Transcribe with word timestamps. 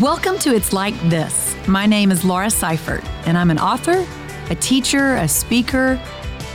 Welcome 0.00 0.38
to 0.40 0.54
It's 0.54 0.72
Like 0.72 0.94
This. 1.08 1.56
My 1.66 1.86
name 1.86 2.12
is 2.12 2.24
Laura 2.24 2.50
Seifert, 2.50 3.02
and 3.26 3.38
I'm 3.38 3.50
an 3.50 3.58
author, 3.58 4.06
a 4.50 4.54
teacher, 4.54 5.16
a 5.16 5.26
speaker, 5.26 6.00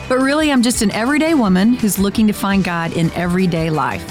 but 0.08 0.20
really 0.20 0.52
I'm 0.52 0.62
just 0.62 0.82
an 0.82 0.92
everyday 0.92 1.34
woman 1.34 1.74
who's 1.74 1.98
looking 1.98 2.28
to 2.28 2.34
find 2.34 2.64
God 2.64 2.94
in 2.94 3.12
everyday 3.14 3.70
life. 3.70 4.06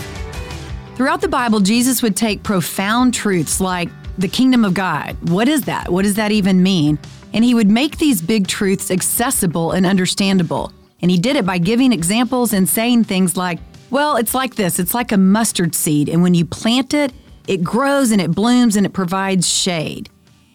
Throughout 0.96 1.20
the 1.20 1.28
Bible, 1.28 1.60
Jesus 1.60 2.02
would 2.02 2.16
take 2.16 2.42
profound 2.42 3.14
truths 3.14 3.60
like 3.60 3.88
the 4.18 4.28
kingdom 4.28 4.64
of 4.64 4.74
God. 4.74 5.16
What 5.30 5.48
is 5.48 5.62
that? 5.62 5.90
What 5.90 6.02
does 6.02 6.16
that 6.16 6.32
even 6.32 6.62
mean? 6.62 6.98
And 7.32 7.44
he 7.44 7.54
would 7.54 7.70
make 7.70 7.98
these 7.98 8.20
big 8.20 8.48
truths 8.48 8.90
accessible 8.90 9.70
and 9.70 9.86
understandable. 9.86 10.72
And 11.00 11.10
he 11.10 11.16
did 11.16 11.36
it 11.36 11.46
by 11.46 11.58
giving 11.58 11.92
examples 11.92 12.52
and 12.52 12.68
saying 12.68 13.04
things 13.04 13.36
like, 13.36 13.60
well, 13.90 14.16
it's 14.16 14.34
like 14.34 14.56
this 14.56 14.78
it's 14.78 14.94
like 14.94 15.12
a 15.12 15.18
mustard 15.18 15.74
seed, 15.74 16.08
and 16.08 16.22
when 16.22 16.34
you 16.34 16.44
plant 16.44 16.92
it, 16.92 17.12
it 17.46 17.64
grows 17.64 18.10
and 18.10 18.20
it 18.20 18.30
blooms 18.30 18.76
and 18.76 18.86
it 18.86 18.92
provides 18.92 19.48
shade. 19.48 20.08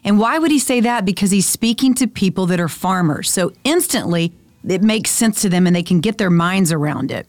And 0.04 0.20
why 0.20 0.40
would 0.40 0.52
he 0.52 0.60
say 0.60 0.80
that? 0.82 1.06
Because 1.06 1.32
he's 1.32 1.48
speaking 1.48 1.94
to 1.96 2.08
people 2.08 2.46
that 2.46 2.60
are 2.60 2.70
farmers. 2.70 3.30
So 3.30 3.52
instantly, 3.64 4.34
it 4.66 4.82
makes 4.82 5.12
sense 5.12 5.42
to 5.42 5.50
them 5.50 5.68
and 5.68 5.76
they 5.76 5.84
can 5.84 6.00
get 6.00 6.18
their 6.18 6.30
minds 6.30 6.72
around 6.72 7.12
it. 7.12 7.28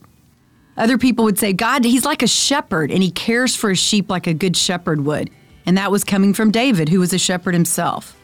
Other 0.77 0.97
people 0.97 1.25
would 1.25 1.39
say, 1.39 1.53
God, 1.53 1.85
he's 1.85 2.05
like 2.05 2.23
a 2.23 2.29
shepherd 2.29 2.93
and 2.93 3.03
he 3.03 3.11
cares 3.11 3.57
for 3.57 3.71
his 3.71 3.81
sheep 3.81 4.09
like 4.09 4.29
a 4.29 4.35
good 4.35 4.57
shepherd 4.57 5.05
would. 5.05 5.31
And 5.67 5.77
that 5.77 5.91
was 5.91 6.05
coming 6.05 6.33
from 6.33 6.53
David, 6.53 6.89
who 6.89 7.01
was 7.01 7.13
a 7.13 7.19
shepherd 7.19 7.53
himself. 7.53 8.17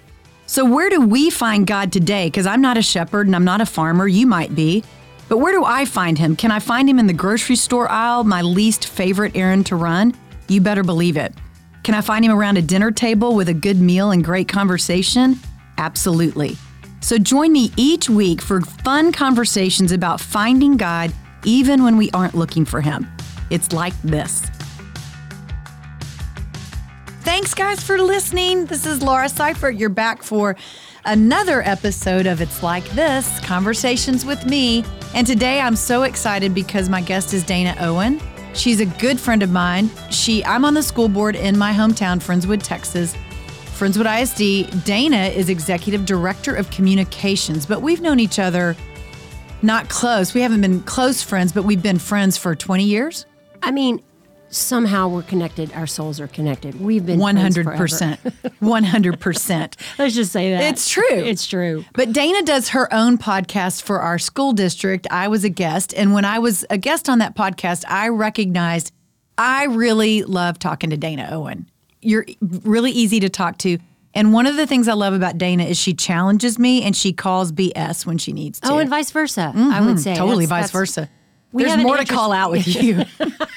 So, 0.46 0.64
where 0.64 0.88
do 0.88 1.00
we 1.00 1.30
find 1.30 1.66
God 1.66 1.92
today? 1.92 2.26
Because 2.26 2.46
I'm 2.46 2.60
not 2.60 2.78
a 2.78 2.82
shepherd 2.82 3.26
and 3.26 3.34
I'm 3.34 3.44
not 3.44 3.60
a 3.60 3.66
farmer. 3.66 4.06
You 4.06 4.26
might 4.26 4.54
be. 4.54 4.84
But 5.28 5.38
where 5.38 5.52
do 5.52 5.64
I 5.64 5.84
find 5.84 6.18
him? 6.18 6.36
Can 6.36 6.50
I 6.50 6.58
find 6.58 6.88
him 6.88 6.98
in 6.98 7.06
the 7.06 7.12
grocery 7.12 7.56
store 7.56 7.90
aisle, 7.90 8.24
my 8.24 8.42
least 8.42 8.86
favorite 8.86 9.34
errand 9.34 9.66
to 9.66 9.76
run? 9.76 10.14
You 10.48 10.60
better 10.60 10.82
believe 10.82 11.16
it. 11.16 11.34
Can 11.82 11.94
I 11.94 12.00
find 12.00 12.24
him 12.24 12.32
around 12.32 12.56
a 12.56 12.62
dinner 12.62 12.90
table 12.90 13.34
with 13.34 13.48
a 13.48 13.54
good 13.54 13.78
meal 13.78 14.10
and 14.10 14.24
great 14.24 14.48
conversation? 14.48 15.38
Absolutely. 15.78 16.56
So 17.00 17.18
join 17.18 17.52
me 17.52 17.70
each 17.76 18.08
week 18.08 18.40
for 18.40 18.62
fun 18.62 19.12
conversations 19.12 19.92
about 19.92 20.20
finding 20.20 20.76
God 20.76 21.12
even 21.44 21.82
when 21.82 21.96
we 21.98 22.10
aren't 22.12 22.34
looking 22.34 22.64
for 22.64 22.80
him. 22.80 23.06
It's 23.50 23.72
like 23.72 23.92
this. 24.02 24.40
Thanks, 27.20 27.52
guys, 27.52 27.82
for 27.82 27.98
listening. 27.98 28.66
This 28.66 28.86
is 28.86 29.02
Laura 29.02 29.28
Seifert. 29.28 29.76
You're 29.76 29.90
back 29.90 30.22
for 30.22 30.56
another 31.04 31.62
episode 31.62 32.26
of 32.26 32.40
It's 32.40 32.62
Like 32.62 32.88
This 32.90 33.40
Conversations 33.40 34.24
with 34.24 34.46
me. 34.46 34.84
And 35.14 35.26
today 35.26 35.60
I'm 35.60 35.76
so 35.76 36.04
excited 36.04 36.54
because 36.54 36.88
my 36.88 37.00
guest 37.00 37.34
is 37.34 37.44
Dayna 37.44 37.76
Owen. 37.80 38.20
She's 38.54 38.80
a 38.80 38.86
good 38.86 39.18
friend 39.18 39.42
of 39.42 39.50
mine. 39.50 39.90
She 40.10 40.44
I'm 40.44 40.64
on 40.64 40.74
the 40.74 40.82
school 40.82 41.08
board 41.08 41.36
in 41.36 41.58
my 41.58 41.72
hometown, 41.72 42.22
Friendswood, 42.22 42.62
Texas. 42.62 43.14
Friendswood 43.76 44.22
ISD. 44.22 44.70
Dayna 44.86 45.34
is 45.34 45.48
executive 45.48 46.06
director 46.06 46.54
of 46.54 46.70
communications, 46.70 47.66
but 47.66 47.82
we've 47.82 48.00
known 48.00 48.20
each 48.20 48.38
other 48.38 48.76
not 49.62 49.88
close. 49.88 50.34
We 50.34 50.42
haven't 50.42 50.60
been 50.60 50.80
close 50.82 51.22
friends, 51.22 51.52
but 51.52 51.64
we've 51.64 51.82
been 51.82 51.98
friends 51.98 52.36
for 52.36 52.54
20 52.54 52.84
years. 52.84 53.26
I 53.62 53.70
mean, 53.70 54.02
somehow 54.54 55.08
we're 55.08 55.22
connected. 55.22 55.72
Our 55.72 55.86
souls 55.86 56.20
are 56.20 56.28
connected. 56.28 56.80
We've 56.80 57.04
been 57.04 57.18
One 57.18 57.36
hundred 57.36 57.66
percent, 57.66 58.20
one 58.60 58.84
hundred 58.84 59.20
percent. 59.20 59.76
Let's 59.98 60.14
just 60.14 60.32
say 60.32 60.52
that 60.52 60.72
It's 60.72 60.88
true. 60.88 61.04
It's 61.10 61.46
true. 61.46 61.84
But 61.92 62.10
Dayna 62.10 62.44
does 62.44 62.70
her 62.70 62.92
own 62.92 63.18
podcast 63.18 63.82
for 63.82 64.00
our 64.00 64.18
school 64.18 64.52
district. 64.52 65.06
I 65.10 65.28
was 65.28 65.44
a 65.44 65.48
guest, 65.48 65.92
and 65.94 66.12
when 66.14 66.24
I 66.24 66.38
was 66.38 66.64
a 66.70 66.78
guest 66.78 67.08
on 67.08 67.18
that 67.18 67.34
podcast, 67.34 67.84
I 67.88 68.08
recognized 68.08 68.92
I 69.36 69.64
really 69.64 70.22
love 70.22 70.58
talking 70.58 70.90
to 70.90 70.96
Dayna 70.96 71.30
Owen. 71.32 71.68
You're 72.00 72.26
really 72.40 72.92
easy 72.92 73.20
to 73.20 73.28
talk 73.28 73.58
to. 73.58 73.78
And 74.16 74.32
one 74.32 74.46
of 74.46 74.54
the 74.56 74.66
things 74.66 74.86
I 74.86 74.92
love 74.92 75.12
about 75.12 75.38
Dayna 75.38 75.68
is 75.68 75.76
she 75.76 75.92
challenges 75.92 76.56
me 76.56 76.84
and 76.84 76.94
she 76.94 77.12
calls 77.12 77.50
BS 77.50 78.06
when 78.06 78.16
she 78.18 78.32
needs 78.32 78.60
oh, 78.62 78.68
to. 78.68 78.74
Oh, 78.74 78.78
and 78.78 78.88
vice 78.88 79.10
versa. 79.10 79.52
I 79.54 79.80
would 79.80 79.88
mm-hmm. 79.88 79.96
say 79.96 80.14
totally 80.14 80.46
That's- 80.46 80.70
vice 80.70 80.72
that's- 80.72 81.06
versa. 81.06 81.10
we 81.52 81.64
There's 81.64 81.78
more 81.78 81.96
to 81.96 82.04
call 82.04 82.30
out 82.30 82.52
with 82.52 82.66
you. 82.66 83.04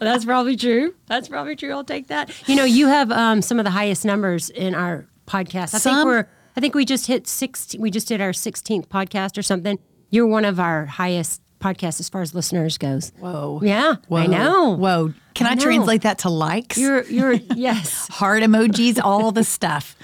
That's 0.00 0.24
probably 0.24 0.56
true. 0.56 0.94
That's 1.06 1.28
probably 1.28 1.56
true. 1.56 1.72
I'll 1.72 1.84
take 1.84 2.08
that. 2.08 2.30
You 2.48 2.56
know, 2.56 2.64
you 2.64 2.86
have 2.86 3.10
um, 3.10 3.42
some 3.42 3.58
of 3.58 3.64
the 3.64 3.70
highest 3.70 4.04
numbers 4.04 4.50
in 4.50 4.74
our 4.74 5.06
podcast. 5.26 5.74
I 5.74 5.78
Some? 5.78 5.94
think 5.94 6.04
we're. 6.06 6.28
I 6.56 6.60
think 6.60 6.74
we 6.74 6.84
just 6.84 7.06
hit 7.06 7.26
six. 7.26 7.76
We 7.78 7.90
just 7.90 8.08
did 8.08 8.20
our 8.20 8.32
16th 8.32 8.88
podcast 8.88 9.38
or 9.38 9.42
something. 9.42 9.78
You're 10.10 10.26
one 10.26 10.44
of 10.44 10.58
our 10.58 10.84
highest 10.86 11.40
podcasts 11.60 12.00
as 12.00 12.08
far 12.08 12.22
as 12.22 12.34
listeners 12.34 12.76
goes. 12.76 13.12
Whoa. 13.18 13.60
Yeah, 13.62 13.96
Whoa. 14.08 14.18
I 14.18 14.26
know. 14.26 14.70
Whoa. 14.70 15.14
Can 15.34 15.46
I, 15.46 15.52
I 15.52 15.54
translate 15.54 16.02
that 16.02 16.18
to 16.20 16.28
likes? 16.28 16.76
You're. 16.76 17.04
You're. 17.04 17.32
yes. 17.54 18.08
heart 18.08 18.42
emojis, 18.42 19.00
all 19.02 19.30
the 19.30 19.44
stuff. 19.44 19.94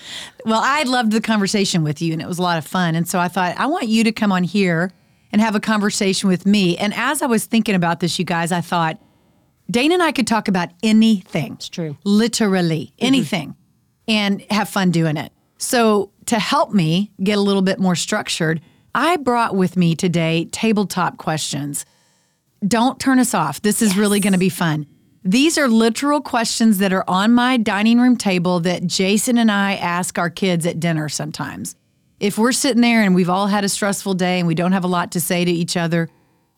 Well, 0.45 0.61
I 0.63 0.85
loved 0.85 1.13
the 1.13 1.21
conversation 1.21 1.83
with 1.83 2.01
you 2.01 2.13
and 2.13 2.23
it 2.23 2.29
was 2.29 2.39
a 2.39 2.43
lot 2.43 2.59
of 2.59 2.67
fun. 2.67 2.95
And 2.95 3.09
so 3.09 3.19
I 3.19 3.29
thought, 3.29 3.57
I 3.59 3.67
want 3.67 3.89
you 3.89 4.05
to 4.05 4.13
come 4.13 4.31
on 4.31 4.45
here 4.45 4.93
and 5.33 5.41
have 5.41 5.57
a 5.57 5.61
conversation 5.61 6.29
with 6.29 6.47
me. 6.47 6.77
And 6.79 6.95
as 6.95 7.21
I 7.23 7.27
was 7.27 7.45
thinking 7.45 7.75
about 7.75 8.01
this, 8.01 8.19
you 8.19 8.25
guys, 8.25 8.53
I 8.53 8.61
thought, 8.61 8.99
Dayna 9.71 9.95
and 9.95 10.03
I 10.03 10.13
could 10.13 10.27
talk 10.27 10.49
about 10.49 10.71
anything. 10.83 11.55
It's 11.55 11.69
true. 11.69 11.97
Literally 12.05 12.93
mm-hmm. 12.97 13.07
anything 13.07 13.57
and 14.09 14.43
have 14.51 14.69
fun 14.69 14.91
doing 14.91 15.17
it. 15.17 15.33
So 15.59 16.13
to 16.27 16.39
help 16.39 16.73
me 16.73 17.13
get 17.23 17.39
a 17.39 17.41
little 17.41 17.63
bit 17.63 17.79
more 17.79 17.97
structured, 17.97 18.61
I 18.95 19.17
brought 19.17 19.55
with 19.55 19.77
me 19.77 19.95
today 19.95 20.47
Table 20.47 20.87
Topic 20.87 21.19
questions. 21.19 21.85
Don't 22.67 22.99
turn 22.99 23.19
us 23.19 23.35
off. 23.35 23.63
This 23.63 23.83
is 23.83 23.97
really 23.97 24.21
going 24.21 24.33
to 24.33 24.39
be 24.39 24.49
fun. 24.49 24.87
These 25.25 25.59
are 25.59 25.69
literal 25.69 26.21
questions 26.21 26.79
that 26.79 26.93
are 26.93 27.05
on 27.09 27.33
my 27.33 27.57
dining 27.57 27.99
room 28.01 28.17
table 28.17 28.61
that 28.61 28.87
Jason 28.87 29.39
and 29.39 29.51
I 29.51 29.75
ask 29.75 30.19
our 30.19 30.31
kids 30.31 30.65
at 30.67 30.79
dinner 30.79 31.09
sometimes. 31.09 31.75
If 32.21 32.39
we're 32.39 32.53
sitting 32.53 32.81
there 32.81 33.03
and 33.03 33.15
we've 33.15 33.29
all 33.29 33.49
had 33.49 33.65
a 33.65 33.69
stressful 33.69 34.15
day 34.15 34.39
and 34.39 34.47
we 34.47 34.55
don't 34.55 34.73
have 34.73 34.85
a 34.85 34.89
lot 34.89 35.11
to 35.13 35.21
say 35.21 35.45
to 35.45 35.51
each 35.51 35.77
other, 35.77 36.09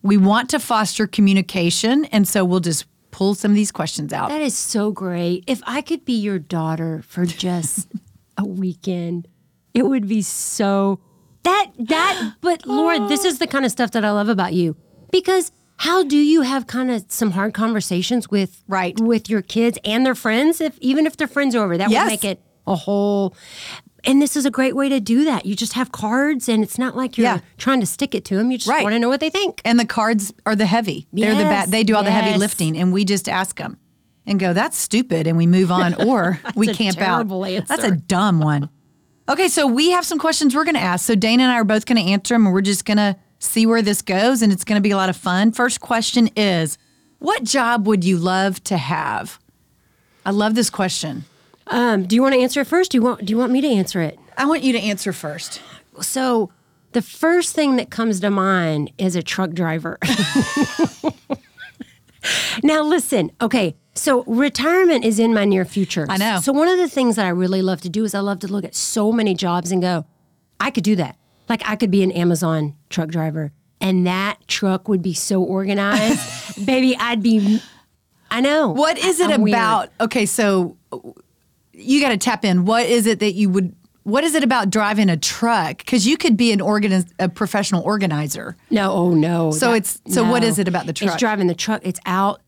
we 0.03 0.17
want 0.17 0.51
to 0.51 0.61
foster 0.61 1.07
communication. 1.07 2.05
And 2.07 2.29
so 2.29 2.45
we'll 2.45 2.61
just 2.61 2.85
pull 3.19 3.35
some 3.35 3.51
of 3.51 3.57
these 3.57 3.73
questions 3.73 4.13
out. 4.13 4.29
That 4.29 4.41
is 4.43 4.57
so 4.57 4.93
great. 4.93 5.43
If 5.49 5.61
I 5.67 5.83
could 5.83 6.05
be 6.05 6.13
your 6.13 6.39
daughter 6.39 7.03
for 7.05 7.27
just 7.27 7.89
a 8.37 8.47
weekend, 8.47 9.27
it 9.75 9.83
would 9.87 10.07
be 10.07 10.23
so 10.23 11.01
that 11.43 11.73
that 11.81 12.35
but 12.41 12.65
Lord, 12.65 13.09
this 13.09 13.25
is 13.25 13.41
the 13.41 13.49
kind 13.49 13.65
of 13.65 13.73
stuff 13.73 13.91
that 13.91 14.05
I 14.05 14.13
love 14.13 14.29
about 14.29 14.53
you. 14.53 14.77
Because 15.11 15.51
how 15.79 16.05
do 16.05 16.17
you 16.17 16.43
have 16.43 16.69
kind 16.69 16.93
of 16.93 17.07
some 17.09 17.33
hard 17.33 17.55
conversations 17.55 18.29
with 18.31 18.63
Right. 18.69 18.99
with 19.01 19.29
your 19.29 19.43
kids 19.43 19.79
and 19.85 20.07
their 20.07 20.15
friends 20.15 20.61
if 20.61 20.79
even 20.81 21.05
if 21.05 21.17
their 21.17 21.27
friends 21.29 21.57
are 21.57 21.65
over? 21.65 21.77
That 21.77 21.91
Yes. 21.91 22.05
would 22.05 22.11
make 22.11 22.25
it 22.25 22.41
a 22.69 22.77
whole 22.77 23.35
and 24.09 24.21
this 24.21 24.35
is 24.37 24.45
a 24.47 24.51
great 24.51 24.75
way 24.75 24.89
to 24.89 24.99
do 24.99 25.25
that. 25.25 25.47
You 25.47 25.55
just 25.55 25.75
have 25.75 25.93
cards 25.93 26.49
and 26.49 26.65
it's 26.65 26.79
not 26.79 26.97
like 26.97 27.17
you're 27.17 27.27
Yeah. 27.27 27.39
trying 27.59 27.79
to 27.81 27.87
stick 27.87 28.15
it 28.15 28.25
to 28.27 28.37
them. 28.37 28.51
You 28.51 28.59
just 28.59 28.69
Right. 28.69 28.83
want 28.83 28.95
to 28.95 28.99
know 28.99 29.09
what 29.09 29.21
they 29.21 29.31
think. 29.31 29.61
And 29.65 29.79
the 29.79 29.85
cards 29.85 30.33
are 30.47 30.57
the 30.57 30.67
heavy. 30.67 31.07
They're 31.13 31.35
the 31.35 31.43
Yes, 31.43 31.67
bad. 31.67 31.71
They 31.71 31.85
do 31.85 31.95
all 31.95 32.03
the 32.03 32.11
heavy 32.11 32.37
lifting, 32.39 32.77
and 32.77 32.93
we 32.93 33.05
just 33.05 33.29
ask 33.29 33.59
them 33.59 33.77
and 34.27 34.41
go, 34.41 34.53
"That's 34.53 34.77
stupid," 34.77 35.27
and 35.27 35.37
we 35.37 35.47
move 35.47 35.71
on, 35.71 35.95
or 36.09 36.41
we 36.57 36.69
camp 36.75 36.99
out. 37.01 37.31
answer. 37.31 37.65
That's 37.69 37.85
a 37.85 37.91
dumb 37.93 38.41
one. 38.41 38.69
Okay, 39.29 39.49
so 39.49 39.67
we 39.67 39.91
have 39.91 40.07
some 40.07 40.19
questions 40.19 40.55
we're 40.55 40.65
going 40.65 40.75
to 40.75 40.81
ask. 40.81 41.05
So 41.07 41.15
Dayna 41.15 41.41
and 41.41 41.53
I 41.53 41.57
are 41.57 41.65
both 41.65 41.85
going 41.85 42.03
to 42.03 42.11
answer 42.11 42.35
them, 42.35 42.47
and 42.47 42.55
we're 42.55 42.63
just 42.63 42.87
going 42.87 42.97
to 42.97 43.15
see 43.39 43.67
where 43.67 43.83
this 43.83 44.01
goes, 44.01 44.41
and 44.43 44.51
it's 44.53 44.65
going 44.65 44.79
to 44.79 44.83
be 44.83 44.91
a 44.91 44.97
lot 44.97 45.11
of 45.11 45.17
fun. 45.17 45.53
First 45.53 45.81
question 45.81 46.29
is, 46.35 46.79
what 47.19 47.45
job 47.45 47.87
would 47.87 48.05
you 48.05 48.17
love 48.17 48.65
to 48.65 48.79
have? 48.79 49.39
I 50.25 50.31
love 50.31 50.55
this 50.55 50.71
question. 50.71 51.25
Um, 51.71 52.07
do 52.07 52.17
you 52.17 52.23
want 52.23 52.35
to 52.35 52.41
answer 52.41 52.61
it 52.61 52.67
first? 52.67 52.93
Do 52.93 52.99
you 52.99 53.03
want 53.03 53.25
do 53.25 53.31
you 53.31 53.39
want 53.39 53.53
me 53.53 53.61
to 53.61 53.69
answer 53.69 54.01
it? 54.01 54.19
I 54.37 54.47
want 54.47 54.63
you 54.63 54.73
to 54.73 54.81
answer 54.81 55.13
first. 55.13 55.61
So 56.01 56.51
the 56.93 57.03
first 57.03 57.55
thing 57.55 57.77
that 57.77 57.91
comes 57.91 58.21
to 58.21 58.31
mind 58.31 58.93
is 58.99 59.17
a 59.17 59.23
truck 59.23 59.51
driver. 59.51 59.99
now 62.63 62.83
listen, 62.83 63.31
okay. 63.41 63.77
So 63.95 64.23
retirement 64.25 65.05
is 65.05 65.19
in 65.19 65.35
my 65.35 65.45
near 65.45 65.65
future. 65.65 66.07
I 66.09 66.17
know. 66.17 66.41
So 66.41 66.53
one 66.53 66.69
of 66.69 66.79
the 66.79 66.89
things 66.89 67.17
that 67.17 67.27
I 67.27 67.31
really 67.31 67.63
love 67.63 67.81
to 67.83 67.89
do 67.89 68.05
is 68.05 68.15
I 68.15 68.21
love 68.21 68.39
to 68.41 68.47
look 68.47 68.65
at 68.65 68.75
so 68.75 69.13
many 69.13 69.35
jobs 69.35 69.73
and 69.73 69.83
go, 69.83 70.07
I 70.61 70.71
could 70.71 70.85
do 70.85 70.97
that. 70.97 71.17
Like 71.49 71.63
I 71.69 71.77
could 71.77 71.91
be 71.91 72.03
an 72.03 72.13
Amazon 72.13 72.77
truck 72.91 73.09
driver 73.09 73.53
and 73.81 74.07
that 74.07 74.37
truck 74.47 74.89
would 74.89 75.03
be 75.03 75.15
so 75.15 75.43
organized. 75.43 76.67
Baby, 76.67 76.97
I'd 76.99 77.23
be 77.23 77.61
I 78.31 78.41
know. 78.41 78.69
What 78.69 78.99
is 78.99 79.21
it 79.21 79.31
I'm 79.31 79.43
weird. 79.43 79.55
about? 79.55 79.91
Okay, 80.01 80.27
so 80.27 80.77
you 81.79 82.01
got 82.01 82.11
to 82.11 82.17
tap 82.17 82.45
in. 82.45 82.65
What 82.65 82.87
is 82.87 83.07
it 83.07 83.21
that 83.21 83.33
you 83.35 83.49
would? 83.51 83.75
What 84.05 84.25
is 84.25 84.35
it 84.35 84.43
about 84.43 84.71
driving 84.71 85.11
a 85.11 85.17
truck? 85.17 85.79
Because 85.79 86.07
you 86.07 86.17
could 86.17 86.37
be 86.37 86.51
an 86.53 86.61
organiz- 86.61 87.11
a 87.19 87.29
professional 87.29 87.83
organizer. 87.83 88.57
No, 88.71 88.91
oh 88.93 89.15
no. 89.15 89.51
So 89.51 89.75
it's- 89.75 90.01
so 90.09 90.25
what 90.25 90.43
is 90.43 90.59
it 90.59 90.67
about 90.67 90.87
the 90.87 90.93
truck? 90.95 91.13
It's 91.13 91.21
driving 91.21 91.47
the 91.47 91.55
truck. 91.55 91.83
It's 91.85 92.01
out. 92.07 92.41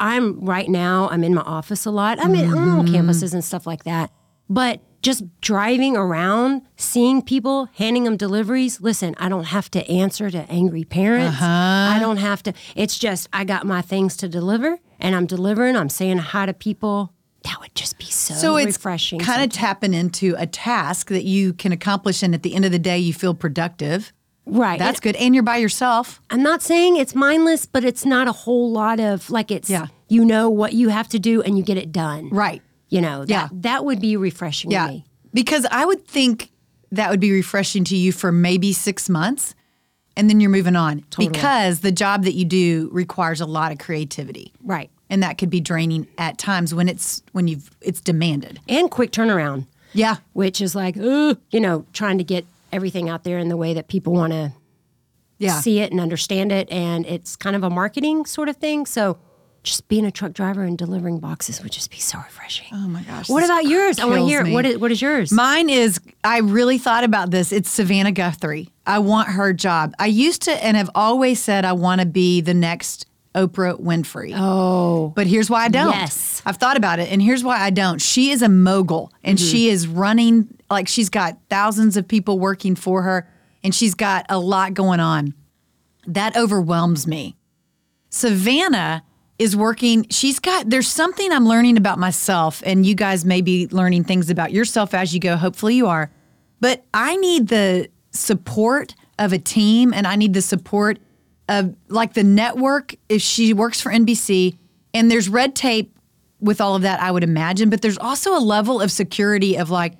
I'm 0.00 0.40
right 0.40 0.68
now. 0.68 1.08
I'm 1.10 1.22
in 1.22 1.34
my 1.34 1.42
office 1.42 1.84
a 1.86 1.90
lot. 1.90 2.18
I'm 2.22 2.34
in 2.34 2.50
I'm 2.50 2.78
on 2.78 2.86
Mm-hmm. 2.86 2.94
campuses 2.94 3.32
and 3.34 3.44
stuff 3.44 3.66
like 3.66 3.84
that. 3.84 4.10
But 4.48 4.80
just 5.02 5.24
driving 5.40 5.96
around, 5.96 6.62
seeing 6.76 7.22
people, 7.22 7.68
handing 7.74 8.04
them 8.04 8.16
deliveries. 8.16 8.80
Listen, 8.80 9.14
I 9.18 9.28
don't 9.28 9.44
have 9.44 9.70
to 9.72 9.88
answer 9.90 10.30
to 10.30 10.48
angry 10.50 10.84
parents. 10.84 11.36
Uh-huh. 11.36 11.94
I 11.94 11.98
don't 12.00 12.18
have 12.18 12.42
to. 12.44 12.52
It's 12.74 12.98
just 12.98 13.28
I 13.32 13.44
got 13.44 13.66
my 13.66 13.82
things 13.82 14.16
to 14.18 14.28
deliver, 14.28 14.78
and 14.98 15.14
I'm 15.14 15.26
delivering. 15.26 15.76
I'm 15.76 15.88
saying 15.88 16.18
hi 16.18 16.46
to 16.46 16.54
people 16.54 17.12
That 17.44 17.58
would 17.60 17.74
just 17.74 17.91
so, 18.34 18.40
So 18.40 18.56
it's 18.56 18.76
refreshing. 18.76 19.20
kind 19.20 19.42
of 19.42 19.50
tapping 19.50 19.94
into 19.94 20.34
a 20.38 20.46
task 20.46 21.08
that 21.08 21.24
you 21.24 21.52
can 21.52 21.72
accomplish, 21.72 22.22
and 22.22 22.34
at 22.34 22.42
the 22.42 22.54
end 22.54 22.64
of 22.64 22.72
the 22.72 22.78
day, 22.78 22.98
you 22.98 23.12
feel 23.14 23.34
productive. 23.34 24.12
right. 24.46 24.78
That's 24.78 24.98
good, 25.00 25.14
and 25.16 25.34
you're 25.34 25.44
by 25.44 25.58
yourself. 25.58 26.20
I'm 26.30 26.42
not 26.42 26.62
saying 26.62 26.96
it's 26.96 27.14
mindless, 27.14 27.64
but 27.66 27.84
it's 27.84 28.04
not 28.04 28.26
a 28.28 28.32
whole 28.32 28.72
lot 28.72 28.98
of 28.98 29.30
like 29.30 29.50
it's 29.52 29.70
Yeah. 29.70 29.86
you 30.08 30.24
know 30.24 30.50
what 30.50 30.72
you 30.72 30.88
have 30.88 31.08
to 31.10 31.18
do 31.20 31.42
and 31.42 31.56
you 31.56 31.62
get 31.62 31.76
it 31.76 31.92
done. 31.92 32.28
Right. 32.30 32.60
You 32.88 33.00
know, 33.00 33.20
that, 33.20 33.28
Yeah. 33.30 33.48
that 33.52 33.84
would 33.84 34.00
be 34.00 34.16
refreshing 34.16 34.70
Yeah. 34.72 34.86
to 34.88 34.92
me. 34.92 35.04
Because 35.32 35.64
I 35.70 35.84
would 35.86 36.06
think 36.08 36.50
that 36.90 37.08
would 37.10 37.20
be 37.20 37.30
refreshing 37.32 37.84
to 37.84 37.96
you 37.96 38.10
for 38.12 38.32
maybe 38.32 38.72
six 38.72 39.08
months, 39.08 39.54
and 40.16 40.28
then 40.28 40.40
you're 40.40 40.50
moving 40.50 40.76
on. 40.76 41.04
Because 41.16 41.80
the 41.80 41.92
job 41.92 42.24
that 42.24 42.34
you 42.34 42.44
do 42.44 42.90
requires 42.92 43.40
a 43.40 43.46
lot 43.46 43.70
of 43.72 43.78
creativity, 43.78 44.52
Right. 44.62 44.90
And 45.12 45.22
that 45.22 45.36
could 45.38 45.50
be 45.50 45.60
draining 45.60 46.08
at 46.16 46.38
times 46.38 46.74
when 46.74 46.88
it's 46.88 47.22
when 47.32 47.46
you've 47.46 47.70
it's 47.82 48.00
demanded. 48.00 48.58
And 48.68 48.90
quick 48.90 49.12
turnaround, 49.12 49.66
Yeah. 49.92 50.16
which 50.32 50.60
is 50.60 50.74
like, 50.74 50.96
ugh, 50.96 51.38
you 51.50 51.60
know, 51.60 51.84
trying 51.92 52.16
to 52.18 52.24
get 52.24 52.46
everything 52.72 53.08
out 53.10 53.22
there 53.22 53.38
in 53.38 53.48
the 53.48 53.56
way 53.58 53.74
that 53.74 53.88
people 53.88 54.14
want 54.14 54.32
to 54.32 54.52
Yeah. 55.38 55.60
see 55.60 55.80
it 55.80 55.90
and 55.92 56.00
understand 56.00 56.50
it. 56.50 56.70
And 56.70 57.04
it's 57.06 57.36
kind 57.36 57.54
of 57.54 57.62
a 57.62 57.68
marketing 57.70 58.24
sort 58.24 58.48
of 58.48 58.56
thing. 58.56 58.86
So 58.86 59.18
just 59.62 59.86
being 59.88 60.04
a 60.06 60.10
truck 60.10 60.32
driver 60.32 60.62
and 60.64 60.78
delivering 60.78 61.18
boxes 61.20 61.62
would 61.62 61.72
just 61.72 61.90
be 61.90 61.98
so 61.98 62.18
refreshing. 62.18 62.66
Oh 62.72 62.88
my 62.88 63.02
gosh. 63.02 63.28
what 63.28 63.44
about 63.44 63.64
yours? 63.66 63.98
I 63.98 64.06
want 64.06 64.20
to 64.20 64.26
hear 64.26 64.44
what 64.46 64.64
is, 64.66 64.78
what 64.78 64.90
is 64.90 65.00
yours? 65.02 65.30
Mine 65.30 65.68
is, 65.68 66.00
I 66.24 66.38
really 66.38 66.78
thought 66.78 67.04
about 67.04 67.30
this. 67.30 67.52
It's 67.52 67.70
Savannah 67.70 68.12
Guthrie. 68.12 68.70
I 68.86 68.98
want 68.98 69.28
her 69.28 69.52
job. 69.52 69.94
I 69.98 70.06
used 70.06 70.42
to 70.42 70.52
and 70.64 70.76
have 70.76 70.90
always 70.94 71.40
said 71.40 71.64
I 71.64 71.74
want 71.74 72.00
to 72.00 72.06
be 72.06 72.40
the 72.40 72.54
next 72.54 73.06
Oprah 73.34 73.80
Winfrey. 73.80 74.32
oh, 74.36 75.12
But 75.14 75.26
here's 75.26 75.48
why 75.48 75.64
I 75.64 75.68
don't. 75.68 75.92
Yes. 75.92 76.42
I've 76.44 76.56
thought 76.56 76.76
about 76.76 76.98
it, 76.98 77.10
and 77.10 77.22
here's 77.22 77.42
why 77.42 77.58
I 77.58 77.70
don't. 77.70 78.00
She 78.00 78.30
is 78.30 78.42
a 78.42 78.48
mogul, 78.48 79.12
and 79.24 79.38
mm-hmm. 79.38 79.50
she 79.50 79.68
is 79.68 79.86
running, 79.86 80.48
like, 80.70 80.88
she's 80.88 81.08
got 81.08 81.38
thousands 81.48 81.96
of 81.96 82.06
people 82.06 82.38
working 82.38 82.74
for 82.74 83.02
her, 83.02 83.28
and 83.64 83.74
she's 83.74 83.94
got 83.94 84.26
a 84.28 84.38
lot 84.38 84.74
going 84.74 85.00
on. 85.00 85.34
That 86.06 86.36
overwhelms 86.36 87.06
me. 87.06 87.36
Savannah 88.10 89.02
is 89.38 89.56
working, 89.56 90.06
she's 90.10 90.38
got, 90.38 90.68
there's 90.68 90.88
something 90.88 91.32
I'm 91.32 91.46
learning 91.46 91.78
about 91.78 91.98
myself, 91.98 92.62
and 92.66 92.84
you 92.84 92.94
guys 92.94 93.24
may 93.24 93.40
be 93.40 93.66
learning 93.68 94.04
things 94.04 94.28
about 94.28 94.52
yourself 94.52 94.92
as 94.92 95.14
you 95.14 95.20
go. 95.20 95.36
Hopefully, 95.36 95.74
you 95.74 95.86
are. 95.86 96.10
But 96.60 96.84
I 96.92 97.16
need 97.16 97.48
the 97.48 97.88
support 98.10 98.94
of 99.18 99.32
a 99.32 99.38
team, 99.38 99.94
and 99.94 100.06
I 100.06 100.16
need 100.16 100.34
the 100.34 100.42
support 100.42 100.98
of 101.58 101.74
like 101.88 102.14
the 102.14 102.24
network. 102.24 102.94
If 103.08 103.22
she 103.22 103.52
works 103.54 103.80
for 103.80 103.90
NBC, 103.92 104.56
and 104.94 105.10
there's 105.10 105.28
red 105.28 105.54
tape 105.54 105.96
with 106.40 106.60
all 106.60 106.74
of 106.74 106.82
that, 106.82 107.00
I 107.00 107.10
would 107.10 107.24
imagine, 107.24 107.70
but 107.70 107.82
there's 107.82 107.98
also 107.98 108.36
a 108.36 108.40
level 108.40 108.80
of 108.80 108.90
security 108.90 109.56
of 109.56 109.70
like, 109.70 109.94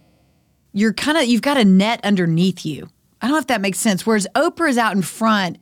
you're 0.72 0.92
kind 0.92 1.16
of, 1.18 1.24
you've 1.24 1.42
got 1.42 1.56
a 1.56 1.64
net 1.64 2.00
underneath 2.04 2.66
you. 2.66 2.88
I 3.20 3.26
don't 3.26 3.32
know 3.34 3.38
if 3.38 3.46
that 3.46 3.60
makes 3.60 3.78
sense. 3.78 4.04
Whereas 4.04 4.26
Oprah 4.34 4.68
is 4.68 4.76
out 4.78 4.96
in 4.96 5.02
front, 5.02 5.58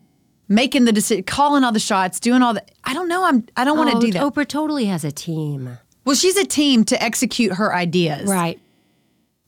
making 0.48 0.86
the 0.86 0.92
decision, 0.92 1.24
calling 1.24 1.64
all 1.64 1.72
the 1.72 1.78
shots, 1.80 2.18
doing 2.18 2.40
all 2.42 2.54
the. 2.54 2.64
I 2.84 2.94
don't 2.94 3.08
know. 3.08 3.24
I'm. 3.24 3.44
I 3.56 3.64
don't 3.64 3.76
want 3.76 3.90
to 3.90 3.96
Oh, 3.98 4.00
do 4.00 4.12
that. 4.12 4.22
Oprah 4.22 4.48
totally 4.48 4.86
has 4.86 5.04
a 5.04 5.12
team. 5.12 5.78
Well, 6.06 6.16
she's 6.16 6.38
a 6.38 6.46
team 6.46 6.84
to 6.86 7.02
execute 7.02 7.52
her 7.54 7.74
ideas. 7.74 8.30
Right. 8.30 8.58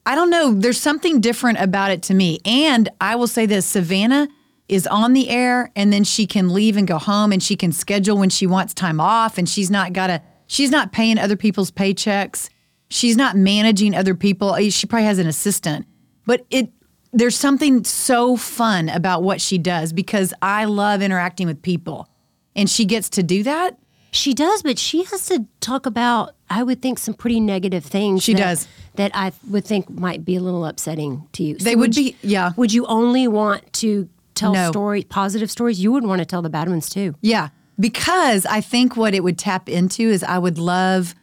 I 0.05 0.15
don't 0.15 0.29
know. 0.31 0.53
There's 0.53 0.79
something 0.81 1.21
different 1.21 1.59
about 1.61 1.91
it 1.91 2.03
to 2.05 2.15
me. 2.15 2.41
And 2.45 2.89
I 3.01 3.15
will 3.17 3.27
say 3.29 3.47
this 3.47 3.65
Savannah 3.65 4.29
is 4.69 4.87
on 4.87 5.13
the 5.13 5.29
air 5.29 5.71
and 5.77 5.93
then 5.93 6.05
she 6.05 6.27
can 6.27 6.53
leave 6.53 6.77
and 6.77 6.87
go 6.87 6.99
home 6.99 7.33
and 7.33 7.43
she 7.43 7.57
can 7.57 7.73
schedule 7.73 8.17
when 8.17 8.31
she 8.31 8.47
wants 8.47 8.73
time 8.75 9.01
off 9.01 9.37
and 9.39 9.49
she's 9.49 9.71
not 9.71 9.93
got 9.93 10.07
to, 10.07 10.23
she's 10.47 10.71
not 10.71 10.93
paying 10.93 11.19
other 11.19 11.37
people's 11.37 11.71
paychecks. 11.71 12.49
She's 12.89 13.17
not 13.17 13.37
managing 13.37 13.95
other 13.95 14.15
people. 14.15 14.55
Eh, 14.55 14.71
She 14.71 14.87
probably 14.87 15.07
has 15.07 15.19
an 15.19 15.27
assistant. 15.27 15.87
But 16.27 16.47
it, 16.51 16.71
there's 17.13 17.37
something 17.37 17.85
so 17.85 18.37
fun 18.37 18.89
about 18.89 19.23
what 19.23 19.41
she 19.41 19.59
does 19.59 19.93
because 19.93 20.33
I 20.41 20.65
love 20.67 21.03
interacting 21.03 21.47
with 21.47 21.61
people. 21.63 22.09
And 22.55 22.69
she 22.69 22.85
gets 22.85 23.09
to 23.11 23.23
do 23.23 23.43
that. 23.45 23.79
She 24.15 24.35
does, 24.35 24.63
but 24.63 24.79
she 24.79 25.05
has 25.05 25.25
to 25.29 25.47
talk 25.61 25.87
about, 25.87 26.35
I 26.51 26.63
would 26.63 26.83
think, 26.83 26.99
some 26.99 27.15
pretty 27.15 27.41
negative 27.41 27.83
things. 27.83 28.23
She 28.23 28.35
that, 28.35 28.39
does. 28.41 28.69
That 28.97 29.11
I 29.15 29.33
would 29.49 29.65
think 29.65 29.89
might 29.89 30.23
be 30.23 30.37
a 30.37 30.41
little 30.41 30.67
upsetting 30.67 31.27
to 31.33 31.43
you. 31.43 31.57
They 31.57 31.75
would 31.77 31.97
you- 31.97 32.13
be- 32.13 32.17
yeah. 32.23 32.53
Would 32.57 32.75
you 32.75 32.85
only 32.87 33.27
want 33.27 33.73
to 33.75 34.11
tell 34.35 34.53
No. 34.53 34.71
story, 34.71 35.03
positive 35.05 35.51
stories? 35.51 35.81
You 35.81 35.93
would 35.93 36.05
want 36.05 36.21
to 36.21 36.25
tell 36.25 36.43
the 36.43 36.51
bad 36.51 36.69
ones 36.69 36.89
too. 36.89 37.15
Yeah, 37.21 37.49
because 37.79 38.47
I 38.47 38.61
think 38.61 38.97
what 38.97 39.15
it 39.15 39.23
would 39.25 39.39
tap 39.39 39.69
into 39.69 40.03
is 40.03 40.23
I 40.23 40.39
would 40.39 40.59
love 40.59 41.15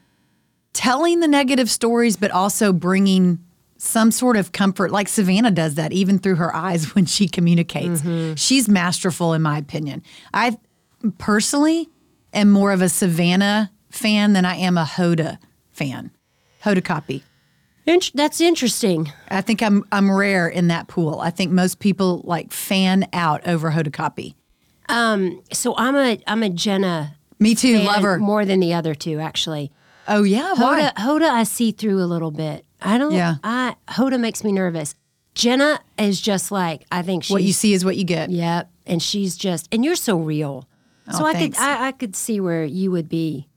telling 0.74 1.20
the 1.20 1.28
negative 1.28 1.70
stories, 1.70 2.16
but 2.18 2.32
also 2.32 2.72
bringing 2.74 3.40
some 3.78 4.12
sort 4.12 4.36
of 4.38 4.52
comfort, 4.52 4.92
like 4.92 5.08
Savannah 5.08 5.52
does 5.52 5.76
that 5.76 5.92
even 5.94 6.20
through 6.20 6.36
her 6.36 6.54
eyes 6.56 6.94
when 6.96 7.06
she 7.06 7.28
communicates. 7.28 8.02
Mm-hmm. 8.02 8.36
She's 8.36 8.68
masterful, 8.68 9.34
in 9.34 9.42
my 9.42 9.58
opinion. 9.58 10.04
I 10.34 10.58
personally 11.18 11.90
am 12.34 12.52
more 12.52 12.72
of 12.72 12.82
a 12.82 12.90
Savannah 12.90 13.72
fan 13.90 14.34
than 14.34 14.46
I 14.46 14.56
am 14.58 14.78
a 14.78 14.84
Hoda 14.84 15.40
fan. 15.72 16.12
Hoda 16.64 16.82
Kotb. 16.82 17.24
Int- 17.90 18.12
that's 18.14 18.40
interesting. 18.40 19.12
I 19.30 19.42
think 19.42 19.62
I'm 19.64 19.84
I'm 19.92 20.12
rare 20.12 20.48
in 20.48 20.68
that 20.68 20.88
pool. 20.88 21.20
I 21.20 21.30
think 21.32 21.52
most 21.52 21.80
people 21.80 22.22
like 22.24 22.52
fan 22.54 23.08
out 23.14 23.48
over 23.48 23.72
Hoda 23.72 23.90
Kotb. 23.90 24.36
Um, 24.88 25.42
so 25.52 25.76
I'm 25.78 25.96
a 25.96 26.20
I'm 26.28 26.44
a 26.44 26.50
Jenna 26.50 27.16
Me 27.40 27.56
too, 27.56 27.78
fan 27.80 27.86
love 27.86 28.20
more 28.20 28.46
than 28.46 28.60
the 28.60 28.74
other 28.74 28.94
two 28.96 29.20
actually. 29.20 29.72
Oh 30.08 30.24
yeah, 30.24 30.54
why? 30.54 30.82
Hoda, 30.82 30.94
Hoda, 30.96 31.30
I 31.30 31.44
see 31.44 31.72
through 31.72 32.02
a 32.02 32.06
little 32.06 32.32
bit. 32.32 32.66
I 32.82 32.98
don't. 32.98 33.12
Yeah. 33.12 33.36
I 33.44 33.76
Hoda 33.88 34.20
makes 34.20 34.44
me 34.44 34.52
nervous. 34.52 34.96
Jenna 35.36 35.80
is 35.98 36.22
just 36.22 36.52
like 36.52 36.86
I 36.92 37.02
think 37.02 37.24
she's 37.24 37.32
What 37.34 37.44
you 37.44 37.54
see 37.54 37.74
is 37.74 37.84
what 37.84 37.98
you 37.98 38.04
get. 38.04 38.30
Yep, 38.30 38.70
and 38.86 39.02
she's 39.02 39.36
just 39.36 39.68
and 39.72 39.84
you're 39.84 39.96
so 39.96 40.18
real. 40.18 40.68
so 41.12 41.24
Oh, 41.24 41.26
I 41.26 41.34
thanks. 41.34 41.58
could 41.58 41.64
I, 41.66 41.88
I 41.88 41.92
could 41.92 42.16
see 42.16 42.40
where 42.40 42.66
you 42.66 42.92
would 42.92 43.10
be. 43.10 43.48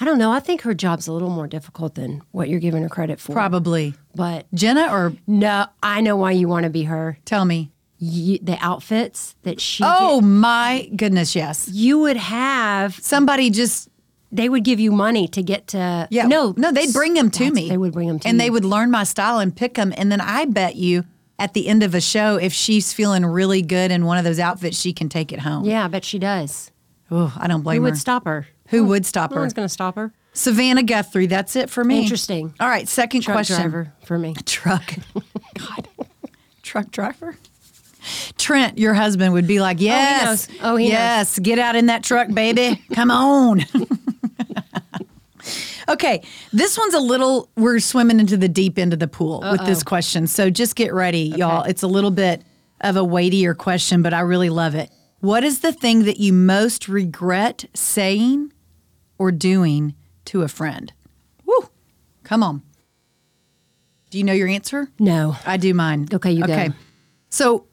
I 0.00 0.04
don't 0.04 0.18
know. 0.18 0.32
I 0.32 0.40
think 0.40 0.62
her 0.62 0.74
job's 0.74 1.06
a 1.06 1.12
little 1.12 1.30
more 1.30 1.46
difficult 1.46 1.94
than 1.94 2.22
what 2.32 2.48
you're 2.48 2.60
giving 2.60 2.82
her 2.82 2.88
credit 2.88 3.20
for. 3.20 3.32
Probably. 3.32 3.94
But 4.14 4.46
Jenna 4.52 4.88
or 4.92 5.12
no, 5.26 5.66
I 5.82 6.00
know 6.00 6.16
why 6.16 6.32
you 6.32 6.48
want 6.48 6.64
to 6.64 6.70
be 6.70 6.84
her. 6.84 7.18
tell 7.24 7.44
me. 7.44 7.70
You, 7.98 8.38
the 8.42 8.58
outfits 8.60 9.34
that 9.44 9.60
she. 9.60 9.82
Oh 9.86 10.20
did, 10.20 10.26
my 10.26 10.90
goodness, 10.96 11.34
yes. 11.34 11.68
you 11.72 12.00
would 12.00 12.16
have. 12.18 12.94
Somebody 12.96 13.48
just 13.50 13.88
They 14.32 14.48
would 14.48 14.64
give 14.64 14.80
you 14.80 14.90
money 14.90 15.28
to 15.28 15.42
get 15.42 15.68
to. 15.68 16.08
yeah. 16.10 16.26
no, 16.26 16.52
no, 16.56 16.70
they'd 16.72 16.92
bring 16.92 17.14
them 17.14 17.30
to 17.30 17.50
me. 17.50 17.68
They 17.68 17.78
would 17.78 17.92
bring 17.92 18.08
them 18.08 18.18
to 18.18 18.28
and 18.28 18.38
they 18.38 18.50
would 18.50 18.64
learn 18.64 18.90
my 18.90 19.04
style 19.04 19.38
and 19.38 19.54
pick 19.56 19.74
them. 19.74 19.94
And 19.96 20.10
then 20.12 20.20
I 20.20 20.44
bet 20.44 20.74
you 20.74 21.04
at 21.38 21.54
the 21.54 21.66
end 21.68 21.82
of 21.84 21.94
a 21.94 22.00
show, 22.00 22.36
if 22.36 22.52
she's 22.52 22.92
feeling 22.92 23.24
really 23.24 23.62
good 23.62 23.90
in 23.90 24.04
one 24.04 24.18
of 24.18 24.24
those 24.24 24.40
outfits, 24.40 24.76
she 24.78 24.92
can 24.92 25.08
take 25.08 25.32
it 25.32 25.38
home. 25.38 25.64
Yeah, 25.64 25.84
I 25.84 25.88
bet 25.88 26.04
she 26.04 26.18
does. 26.18 26.72
Oh, 27.10 27.32
I 27.38 27.46
don't 27.46 27.62
blame 27.62 27.76
Who 27.78 27.84
her. 27.84 27.90
would 27.92 27.98
stop 27.98 28.24
her? 28.26 28.48
Who 28.74 28.84
would 28.86 29.06
stop 29.06 29.30
No 29.30 29.36
her? 29.36 29.40
No 29.40 29.44
one's 29.44 29.54
going 29.54 29.66
to 29.66 29.72
stop 29.72 29.96
her. 29.96 30.12
Savannah 30.32 30.82
Guthrie. 30.82 31.26
That's 31.26 31.56
it 31.56 31.70
for 31.70 31.84
me. 31.84 32.02
Interesting. 32.02 32.54
All 32.58 32.68
right, 32.68 32.88
second 32.88 33.22
Truck 33.22 33.36
question. 33.36 33.60
driver 33.60 33.92
for 34.04 34.18
me. 34.18 34.34
Truck. 34.44 34.94
God. 35.58 35.88
Truck 36.62 36.90
driver. 36.90 37.36
Trent, 38.36 38.76
your 38.76 38.94
husband, 38.94 39.32
would 39.32 39.46
be 39.46 39.60
like, 39.60 39.78
oh, 39.78 39.84
yes, 39.84 40.48
knows. 40.48 40.58
Oh, 40.62 40.76
he 40.76 40.86
knows. 40.86 40.92
yes, 40.92 41.38
get 41.38 41.58
out 41.58 41.76
in 41.76 41.86
that 41.86 42.04
truck, 42.04 42.28
baby. 42.28 42.82
Come 42.92 43.10
on. 43.10 43.64
okay, 45.88 46.22
this 46.52 46.76
one's 46.76 46.94
a 46.94 47.00
little. 47.00 47.48
We're 47.56 47.80
swimming 47.80 48.20
into 48.20 48.36
the 48.36 48.48
deep 48.48 48.78
end 48.78 48.92
of 48.92 48.98
the 48.98 49.08
pool 49.08 49.42
with 49.50 49.64
this 49.64 49.82
question, 49.82 50.26
so 50.26 50.50
just 50.50 50.76
get 50.76 50.92
ready, 50.92 51.32
y'all. 51.36 51.62
It's 51.62 51.82
a 51.82 51.86
little 51.86 52.10
bit 52.10 52.42
of 52.82 52.96
a 52.96 53.04
weightier 53.04 53.54
question, 53.54 54.02
but 54.02 54.12
I 54.12 54.20
really 54.20 54.50
love 54.50 54.74
it. 54.74 54.90
What 55.20 55.42
is 55.42 55.60
the 55.60 55.72
thing 55.72 56.04
that 56.04 56.18
you 56.18 56.34
most 56.34 56.88
regret 56.88 57.64
saying 57.72 58.52
or 59.24 59.32
doing 59.32 59.94
to 60.26 60.42
a 60.42 60.48
friend? 60.48 60.92
Woo! 61.46 61.70
Come 62.24 62.42
on. 62.42 62.62
Do 64.10 64.18
you 64.18 64.24
know 64.24 64.34
your 64.34 64.48
answer? 64.48 64.88
No. 64.98 65.34
I 65.46 65.56
do 65.56 65.72
mine. 65.72 66.08
Okay, 66.12 66.30
you 66.30 66.44
go. 66.44 66.52
Okay. 66.52 66.70
So 67.30 67.66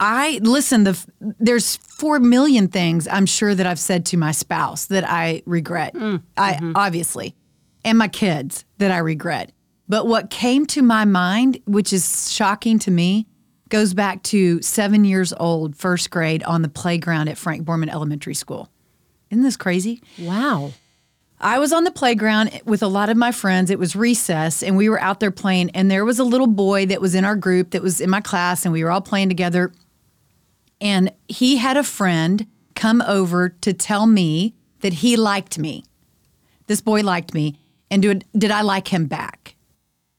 I 0.00 0.40
listen, 0.42 0.82
the 0.82 1.06
there's 1.20 1.76
4 1.76 2.18
million 2.18 2.68
things 2.68 3.06
I'm 3.06 3.24
sure 3.24 3.54
that 3.54 3.66
I've 3.66 3.78
said 3.78 4.04
to 4.06 4.16
my 4.16 4.32
spouse 4.32 4.86
that 4.86 5.08
I 5.08 5.42
regret. 5.46 5.94
Mm, 5.94 6.22
I 6.36 6.54
mm-hmm. 6.54 6.72
obviously 6.74 7.36
and 7.84 7.96
my 7.96 8.08
kids 8.08 8.64
that 8.78 8.90
I 8.90 8.98
regret. 8.98 9.52
But 9.88 10.08
what 10.08 10.28
came 10.28 10.66
to 10.66 10.82
my 10.82 11.04
mind, 11.04 11.60
which 11.66 11.92
is 11.92 12.32
shocking 12.32 12.80
to 12.80 12.90
me, 12.90 13.28
goes 13.68 13.94
back 13.94 14.24
to 14.24 14.60
7 14.60 15.04
years 15.04 15.32
old, 15.38 15.76
first 15.76 16.10
grade 16.10 16.42
on 16.42 16.62
the 16.62 16.68
playground 16.68 17.28
at 17.28 17.38
Frank 17.38 17.64
Borman 17.64 17.88
Elementary 17.88 18.34
School. 18.34 18.68
Isn't 19.30 19.44
this 19.44 19.56
crazy? 19.56 20.02
Wow. 20.18 20.72
I 21.40 21.58
was 21.58 21.72
on 21.72 21.84
the 21.84 21.90
playground 21.90 22.62
with 22.64 22.82
a 22.82 22.88
lot 22.88 23.08
of 23.08 23.16
my 23.16 23.30
friends. 23.30 23.70
It 23.70 23.78
was 23.78 23.94
recess, 23.94 24.62
and 24.62 24.76
we 24.76 24.88
were 24.88 25.00
out 25.00 25.20
there 25.20 25.30
playing. 25.30 25.70
And 25.70 25.90
there 25.90 26.04
was 26.04 26.18
a 26.18 26.24
little 26.24 26.46
boy 26.46 26.86
that 26.86 27.00
was 27.00 27.14
in 27.14 27.24
our 27.24 27.36
group 27.36 27.70
that 27.70 27.82
was 27.82 28.00
in 28.00 28.08
my 28.08 28.20
class, 28.20 28.64
and 28.64 28.72
we 28.72 28.82
were 28.82 28.90
all 28.90 29.02
playing 29.02 29.28
together. 29.28 29.72
And 30.80 31.12
he 31.28 31.56
had 31.56 31.76
a 31.76 31.82
friend 31.82 32.46
come 32.74 33.02
over 33.02 33.50
to 33.50 33.72
tell 33.72 34.06
me 34.06 34.54
that 34.80 34.94
he 34.94 35.16
liked 35.16 35.58
me. 35.58 35.84
This 36.66 36.80
boy 36.80 37.02
liked 37.02 37.34
me. 37.34 37.58
And 37.90 38.02
did, 38.02 38.24
did 38.36 38.50
I 38.50 38.62
like 38.62 38.88
him 38.88 39.06
back? 39.06 39.54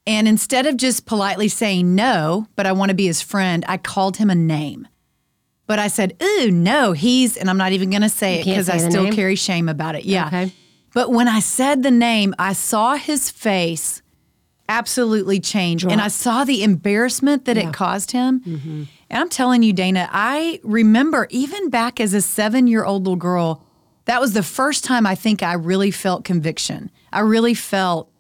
And 0.06 0.28
instead 0.28 0.66
of 0.66 0.78
just 0.78 1.06
politely 1.06 1.50
saying 1.50 1.94
no, 1.94 2.48
but 2.56 2.66
I 2.66 2.72
want 2.72 2.90
to 2.90 2.96
be 2.96 3.08
his 3.08 3.22
friend, 3.22 3.66
I 3.68 3.78
called 3.78 4.18
him 4.18 4.30
a 4.30 4.36
name. 4.36 4.88
But 5.66 5.80
I 5.80 5.90
said, 5.90 6.16
ooh, 6.24 6.50
no, 6.50 6.94
he's, 6.94 7.36
and 7.36 7.50
I'm 7.50 7.58
not 7.58 7.74
even 7.74 7.90
going 7.90 8.04
to 8.04 8.10
say 8.10 8.36
it 8.36 8.46
because 8.46 8.70
I 8.70 8.78
still 8.78 9.04
name? 9.04 9.14
carry 9.14 9.36
shame 9.36 9.68
about 9.68 9.96
it. 9.96 10.06
Yeah. 10.06 10.28
Okay. 10.28 10.54
But 10.94 11.12
when 11.12 11.28
I 11.28 11.40
said 11.40 11.84
the 11.84 11.92
name, 11.92 12.34
I 12.40 12.54
saw 12.54 12.96
his 12.96 13.30
face 13.30 14.02
absolutely 14.70 15.40
change. 15.40 15.84
And 15.86 16.02
I 16.02 16.08
saw 16.10 16.44
the 16.44 16.64
embarrassment 16.64 17.46
that 17.46 17.58
it 17.58 17.74
caused 17.74 18.12
him. 18.12 18.42
And 19.10 19.22
I'm 19.22 19.30
telling 19.30 19.64
you, 19.64 19.74
Dayna, 19.74 20.10
I 20.12 20.60
remember 20.64 21.28
even 21.30 21.70
back 21.70 22.00
as 22.00 22.14
a 22.14 22.22
seven 22.22 22.68
year 22.68 22.84
old 22.84 23.04
little 23.04 23.16
girl, 23.16 23.64
that 24.06 24.20
was 24.20 24.34
the 24.34 24.44
first 24.44 24.84
time 24.84 25.06
I 25.06 25.16
think 25.16 25.44
I 25.44 25.54
really 25.54 25.92
felt 25.92 26.26
conviction. 26.26 26.92
I 27.14 27.22
really 27.22 27.54
felt, 27.54 28.12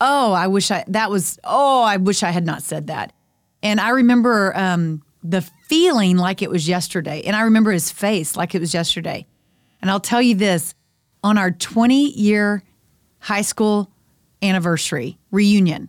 oh, 0.00 0.32
I 0.32 0.46
wish 0.46 0.70
I, 0.70 0.84
that 0.88 1.10
was, 1.10 1.38
oh, 1.42 1.82
I 1.82 1.96
wish 1.96 2.22
I 2.22 2.30
had 2.30 2.46
not 2.46 2.62
said 2.62 2.86
that. 2.88 3.12
And 3.62 3.80
I 3.80 3.88
remember 3.90 4.56
um, 4.56 5.02
the 5.24 5.42
feeling 5.68 6.16
like 6.16 6.42
it 6.42 6.50
was 6.50 6.68
yesterday. 6.68 7.22
And 7.22 7.34
I 7.34 7.42
remember 7.42 7.72
his 7.72 7.90
face 7.90 8.36
like 8.36 8.54
it 8.54 8.60
was 8.60 8.72
yesterday. 8.72 9.26
And 9.82 9.90
I'll 9.90 10.00
tell 10.00 10.22
you 10.22 10.36
this 10.36 10.74
on 11.26 11.36
our 11.38 11.50
20 11.50 12.10
year 12.12 12.62
high 13.18 13.42
school 13.42 13.90
anniversary 14.42 15.18
reunion, 15.32 15.88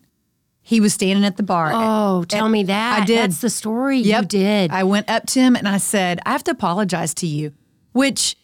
he 0.62 0.80
was 0.82 0.94
standing 0.96 1.24
at 1.24 1.38
the 1.38 1.44
bar. 1.44 1.72
Oh, 1.74 2.24
tell 2.26 2.50
me 2.50 2.64
that. 2.64 3.02
I 3.04 3.06
did. 3.06 3.20
That's 3.20 3.40
the 3.42 3.50
story. 3.52 4.00
Yep. 4.00 4.24
You 4.24 4.28
did. 4.28 4.72
I 4.72 4.84
went 4.84 5.10
up 5.10 5.28
to 5.28 5.40
him 5.40 5.56
and 5.56 5.68
I 5.68 5.78
said, 5.78 6.20
I 6.26 6.32
have 6.32 6.44
to 6.46 6.52
apologize 6.52 7.14
to 7.16 7.28
you, 7.28 7.54
which 7.94 8.36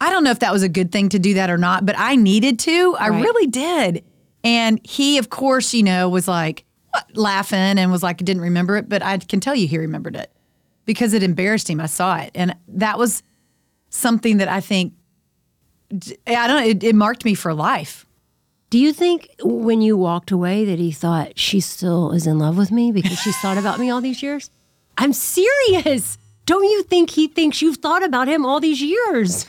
I 0.00 0.10
don't 0.10 0.22
know 0.22 0.30
if 0.30 0.40
that 0.40 0.52
was 0.52 0.62
a 0.62 0.68
good 0.68 0.92
thing 0.92 1.08
to 1.10 1.18
do 1.18 1.34
that 1.34 1.48
or 1.48 1.58
not, 1.58 1.86
but 1.86 1.94
I 1.98 2.14
needed 2.16 2.58
to. 2.60 2.94
I 3.00 3.08
Right. 3.08 3.22
really 3.22 3.46
did. 3.46 4.04
And 4.44 4.80
he, 4.84 5.16
of 5.18 5.30
course, 5.30 5.72
you 5.72 5.82
know, 5.82 6.08
was 6.10 6.28
like 6.28 6.64
what? 6.90 7.06
laughing 7.16 7.58
and 7.58 7.90
was 7.90 8.02
like, 8.02 8.20
I 8.20 8.24
didn't 8.24 8.42
remember 8.42 8.76
it, 8.76 8.88
but 8.88 9.02
I 9.02 9.16
can 9.18 9.40
tell 9.40 9.54
you 9.54 9.66
he 9.66 9.78
remembered 9.78 10.14
it 10.16 10.30
because 10.84 11.14
it 11.14 11.22
embarrassed 11.22 11.70
him. 11.70 11.80
I 11.80 11.86
saw 11.86 12.18
it. 12.18 12.32
And 12.34 12.54
that 12.68 12.98
was 12.98 13.22
something 13.88 14.36
that 14.38 14.48
I 14.48 14.60
think, 14.60 14.92
I 16.26 16.46
don't 16.46 16.60
know, 16.60 16.66
it, 16.66 16.82
it 16.82 16.94
marked 16.94 17.24
me 17.24 17.34
for 17.34 17.52
life. 17.52 18.06
Do 18.70 18.78
you 18.78 18.92
think 18.94 19.28
when 19.42 19.82
you 19.82 19.98
walked 19.98 20.30
away 20.30 20.64
that 20.64 20.78
he 20.78 20.92
thought 20.92 21.38
she 21.38 21.60
still 21.60 22.12
is 22.12 22.26
in 22.26 22.38
love 22.38 22.56
with 22.56 22.72
me 22.72 22.90
because 22.90 23.18
she's 23.18 23.36
thought 23.38 23.58
about 23.58 23.78
me 23.78 23.90
all 23.90 24.00
these 24.00 24.22
years? 24.22 24.50
I'm 24.96 25.12
serious. 25.12 26.16
Don't 26.46 26.64
you 26.64 26.82
think 26.84 27.10
he 27.10 27.28
thinks 27.28 27.60
you've 27.60 27.76
thought 27.76 28.02
about 28.02 28.28
him 28.28 28.46
all 28.46 28.60
these 28.60 28.80
years? 28.80 29.46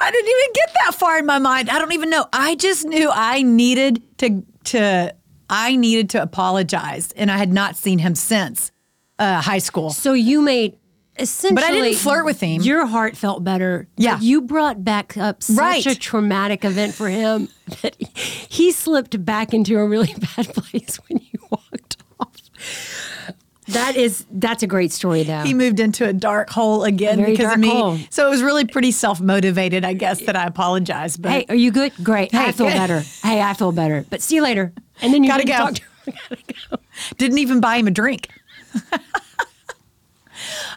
I 0.00 0.10
didn't 0.10 0.28
even 0.28 0.52
get 0.54 0.70
that 0.84 0.94
far 0.94 1.18
in 1.18 1.26
my 1.26 1.38
mind. 1.38 1.70
I 1.70 1.78
don't 1.78 1.92
even 1.92 2.10
know. 2.10 2.26
I 2.32 2.54
just 2.56 2.84
knew 2.84 3.10
I 3.10 3.42
needed 3.42 4.02
to 4.18 4.44
to 4.64 5.14
I 5.48 5.76
needed 5.76 6.10
to 6.10 6.22
apologize, 6.22 7.12
and 7.12 7.30
I 7.30 7.38
had 7.38 7.52
not 7.52 7.76
seen 7.76 7.98
him 7.98 8.14
since 8.14 8.70
uh, 9.18 9.40
high 9.40 9.58
school. 9.58 9.90
So 9.90 10.12
you 10.12 10.42
made 10.42 10.76
essentially. 11.22 11.54
But 11.54 11.64
I 11.64 11.70
didn't 11.72 11.94
flirt 11.98 12.24
with 12.24 12.40
him. 12.40 12.60
Your 12.62 12.84
heart 12.86 13.16
felt 13.16 13.42
better. 13.44 13.88
Yeah. 13.96 14.18
You 14.20 14.42
brought 14.42 14.84
back 14.84 15.16
up 15.16 15.42
such 15.42 15.56
Right. 15.56 15.86
a 15.86 15.94
traumatic 15.98 16.64
event 16.64 16.94
for 16.94 17.08
him 17.08 17.48
that 17.82 17.96
he, 17.98 18.06
he 18.48 18.72
slipped 18.72 19.24
back 19.24 19.54
into 19.54 19.78
a 19.78 19.86
really 19.86 20.14
bad 20.36 20.48
place 20.54 20.96
when 21.08 21.20
you 21.32 21.38
walked 21.50 21.96
off. 22.20 22.36
That 23.68 23.96
is 23.96 24.26
that's 24.30 24.62
a 24.62 24.66
great 24.66 24.90
story 24.92 25.22
though. 25.22 25.42
He 25.44 25.54
moved 25.54 25.78
into 25.80 26.06
a 26.06 26.12
dark 26.12 26.50
hole 26.50 26.82
again 26.84 27.18
Very 27.18 27.30
because 27.30 27.44
dark 27.44 27.54
of 27.56 27.60
me. 27.60 27.68
hole. 27.70 27.98
So 28.10 28.26
it 28.26 28.30
was 28.30 28.42
really 28.42 28.64
pretty 28.66 28.90
self 28.90 29.20
motivated, 29.20 29.84
I 29.84 29.92
guess, 29.94 30.20
that 30.22 30.34
I 30.36 30.44
apologized. 30.46 31.22
But 31.22 31.30
Hey, 31.30 31.46
are 31.48 31.54
you 31.54 31.70
good? 31.70 31.92
Great. 32.02 32.34
I 32.34 32.50
feel 32.52 32.66
good. 32.66 32.74
better. 32.74 33.00
Hey, 33.22 33.40
I 33.40 33.54
feel 33.54 33.70
better. 33.72 34.04
But 34.10 34.20
see 34.20 34.34
you 34.34 34.42
later. 34.42 34.72
And 35.00 35.14
then 35.14 35.22
you 35.24 35.30
Gotta 35.30 35.44
didn't 35.44 35.58
go. 35.58 35.64
talk 35.64 35.74
to 35.74 36.72
him. 36.72 36.78
didn't 37.16 37.38
even 37.38 37.60
buy 37.60 37.76
him 37.76 37.86
a 37.86 37.90
drink. 37.92 38.28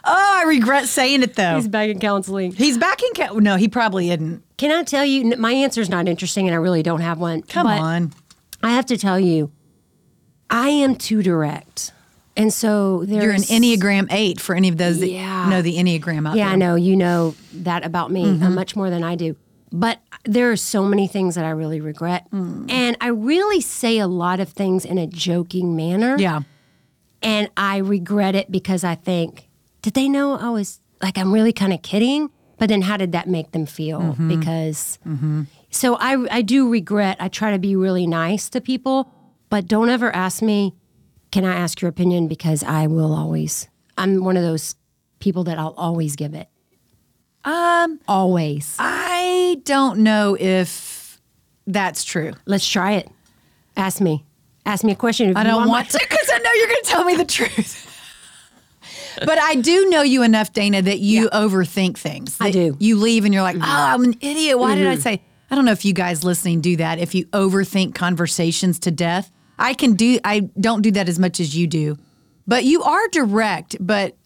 Oh, 0.04 0.40
I 0.40 0.44
regret 0.46 0.86
saying 0.88 1.22
it 1.22 1.34
though. 1.34 1.56
He's 1.56 1.68
back 1.68 1.88
in 1.88 1.98
counseling. 1.98 2.52
He's 2.52 2.78
back 2.78 3.00
in. 3.02 3.10
Ca- 3.14 3.34
no, 3.38 3.56
he 3.56 3.68
probably 3.68 4.10
isn't. 4.10 4.42
Can 4.56 4.70
I 4.70 4.82
tell 4.84 5.04
you, 5.04 5.36
my 5.36 5.52
answer's 5.52 5.88
not 5.88 6.08
interesting 6.08 6.46
and 6.46 6.54
I 6.54 6.58
really 6.58 6.82
don't 6.82 7.00
have 7.00 7.18
one. 7.18 7.42
Come 7.42 7.66
but 7.66 7.80
on. 7.80 8.12
I 8.62 8.70
have 8.72 8.86
to 8.86 8.96
tell 8.96 9.18
you, 9.20 9.50
I 10.50 10.68
am 10.70 10.94
too 10.96 11.22
direct. 11.22 11.92
And 12.36 12.52
so 12.52 13.04
there's. 13.04 13.22
You're 13.22 13.32
an 13.32 13.62
Enneagram 13.62 14.08
eight 14.10 14.40
for 14.40 14.54
any 14.54 14.68
of 14.68 14.76
those 14.76 15.00
that 15.00 15.08
Yeah. 15.10 15.48
know 15.48 15.62
the 15.62 15.76
Enneagram 15.76 16.28
out 16.28 16.36
Yeah, 16.36 16.44
there. 16.46 16.52
I 16.52 16.56
know. 16.56 16.74
You 16.74 16.96
know 16.96 17.34
that 17.52 17.84
about 17.84 18.10
me 18.10 18.24
Mm-hmm. 18.24 18.42
uh, 18.42 18.50
much 18.50 18.76
more 18.76 18.90
than 18.90 19.02
I 19.02 19.14
do. 19.14 19.36
But 19.72 20.00
there 20.24 20.50
are 20.52 20.56
so 20.56 20.84
many 20.84 21.06
things 21.08 21.34
that 21.34 21.44
I 21.44 21.50
really 21.50 21.80
regret. 21.80 22.30
Mm. 22.30 22.70
And 22.70 22.96
I 23.00 23.08
really 23.08 23.60
say 23.60 23.98
a 23.98 24.06
lot 24.06 24.38
of 24.40 24.48
things 24.50 24.84
in 24.84 24.96
a 24.98 25.06
joking 25.06 25.74
manner. 25.76 26.16
Yeah. 26.18 26.42
And 27.22 27.48
I 27.56 27.78
regret 27.78 28.34
it 28.34 28.50
because 28.50 28.84
I 28.84 28.94
think, 28.94 29.48
did 29.86 29.94
they 29.94 30.08
know 30.08 30.36
I 30.36 30.50
was 30.50 30.80
like, 31.00 31.16
I'm 31.16 31.32
really 31.32 31.52
kind 31.52 31.72
of 31.72 31.80
kidding? 31.80 32.28
But 32.58 32.68
then 32.68 32.82
how 32.82 32.96
did 32.96 33.12
that 33.12 33.28
make 33.28 33.52
them 33.52 33.66
feel? 33.66 34.00
Mm-hmm. 34.00 34.28
Because, 34.28 34.98
so 35.70 35.94
I, 35.94 36.26
I 36.28 36.42
do 36.42 36.68
regret, 36.68 37.18
I 37.20 37.28
try 37.28 37.52
to 37.52 37.60
be 37.60 37.76
really 37.76 38.04
nice 38.04 38.48
to 38.48 38.60
people, 38.60 39.08
but 39.48 39.68
don't 39.68 39.88
ever 39.88 40.10
ask 40.10 40.42
me, 40.42 40.74
can 41.30 41.44
I 41.44 41.54
ask 41.54 41.80
your 41.80 41.88
opinion? 41.88 42.26
Because 42.26 42.64
I 42.64 42.88
will 42.88 43.14
always, 43.14 43.68
I'm 43.96 44.24
one 44.24 44.36
of 44.36 44.42
those 44.42 44.74
people 45.20 45.44
that 45.44 45.56
I'll 45.56 45.74
always 45.76 46.16
give 46.16 46.34
it. 46.34 46.48
Um, 47.44 48.00
Always. 48.08 48.74
I 48.80 49.60
don't 49.62 50.00
know 50.00 50.36
if 50.38 51.20
that's 51.68 52.02
true. 52.02 52.32
Let's 52.44 52.68
try 52.68 52.94
it. 52.94 53.08
Ask 53.76 54.00
me. 54.00 54.24
Ask 54.64 54.82
me 54.82 54.90
a 54.90 54.96
question. 54.96 55.30
If 55.30 55.36
I 55.36 55.44
don't 55.44 55.60
my- 55.60 55.68
want 55.68 55.90
to 55.90 55.98
because 56.00 56.28
I 56.32 56.38
know 56.38 56.50
you're 56.54 56.66
going 56.66 56.82
to 56.82 56.90
tell 56.90 57.04
me 57.04 57.14
the 57.14 57.24
truth. 57.24 57.84
But 59.24 59.38
I 59.38 59.54
do 59.56 59.88
know 59.90 60.02
you 60.02 60.22
enough, 60.22 60.52
Dayna, 60.52 60.82
that 60.84 60.98
you 60.98 61.28
overthink 61.30 61.96
things. 61.98 62.36
I 62.40 62.50
do. 62.50 62.76
You 62.78 62.96
leave 62.96 63.24
and 63.24 63.32
you're 63.32 63.42
like, 63.42 63.56
oh, 63.56 63.60
I'm 63.62 64.04
an 64.04 64.14
idiot. 64.20 64.58
Why 64.58 64.74
did 64.74 64.86
I 64.86 64.96
say? 64.96 65.22
I 65.50 65.54
don't 65.54 65.64
know 65.64 65.72
if 65.72 65.84
you 65.84 65.92
guys 65.92 66.24
listening 66.24 66.60
do 66.60 66.76
that. 66.76 66.98
If 66.98 67.14
you 67.14 67.26
overthink 67.26 67.94
conversations 67.94 68.78
to 68.80 68.90
death, 68.90 69.30
I 69.58 69.74
can 69.74 69.94
do. 69.94 70.18
I 70.24 70.40
don't 70.60 70.82
do 70.82 70.90
that 70.92 71.08
as 71.08 71.18
much 71.18 71.40
as 71.40 71.56
you 71.56 71.66
do, 71.66 71.96
but 72.46 72.64
you 72.64 72.82
are 72.82 73.08
direct. 73.08 73.76
But 73.80 74.16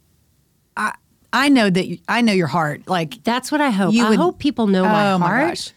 I, 0.76 0.94
I 1.32 1.48
know 1.50 1.68
that 1.70 1.86
you, 1.86 1.98
I 2.08 2.22
know 2.22 2.32
your 2.32 2.46
heart. 2.48 2.88
Like 2.88 3.22
That's 3.22 3.52
what 3.52 3.60
I 3.60 3.70
hope. 3.70 3.92
You 3.94 4.06
I 4.06 4.10
would- 4.10 4.18
hope 4.18 4.38
people 4.38 4.66
know 4.66 4.82
my 4.84 5.12
Oh, 5.12 5.18
my 5.18 5.26
heart. 5.26 5.48
gosh. 5.50 5.72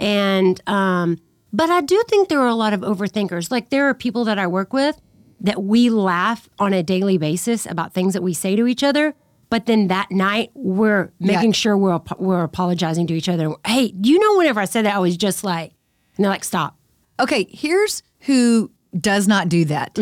And 0.00 0.60
um, 0.68 1.18
but 1.52 1.70
I 1.70 1.80
do 1.80 2.02
think 2.08 2.28
there 2.28 2.40
are 2.40 2.46
a 2.48 2.54
lot 2.54 2.72
of 2.72 2.80
overthinkers. 2.80 3.50
Like 3.50 3.70
there 3.70 3.88
are 3.88 3.94
people 3.94 4.24
that 4.26 4.38
I 4.38 4.46
work 4.46 4.72
with 4.72 5.00
that 5.40 5.62
we 5.62 5.90
laugh 5.90 6.48
on 6.58 6.72
a 6.72 6.82
daily 6.82 7.18
basis 7.18 7.66
about 7.66 7.92
things 7.92 8.14
that 8.14 8.22
we 8.22 8.34
say 8.34 8.56
to 8.56 8.66
each 8.66 8.82
other. 8.82 9.14
But 9.50 9.66
then 9.66 9.88
that 9.88 10.10
night 10.10 10.50
we're 10.54 11.10
making 11.20 11.52
sure 11.52 11.76
we're 11.76 12.00
we're 12.18 12.42
apologizing 12.42 13.06
to 13.06 13.14
each 13.14 13.28
other. 13.28 13.54
Hey, 13.66 13.88
do 13.92 14.10
you 14.10 14.18
know 14.18 14.36
whenever 14.36 14.60
I 14.60 14.66
said 14.66 14.84
that 14.84 14.94
I 14.94 14.98
was 14.98 15.16
just 15.16 15.42
like, 15.42 15.72
and 16.16 16.24
they're 16.24 16.30
like, 16.30 16.44
stop. 16.44 16.76
Okay, 17.18 17.46
here's 17.50 18.02
who 18.20 18.70
does 18.98 19.26
not 19.26 19.48
do 19.48 19.64
that. 19.66 19.94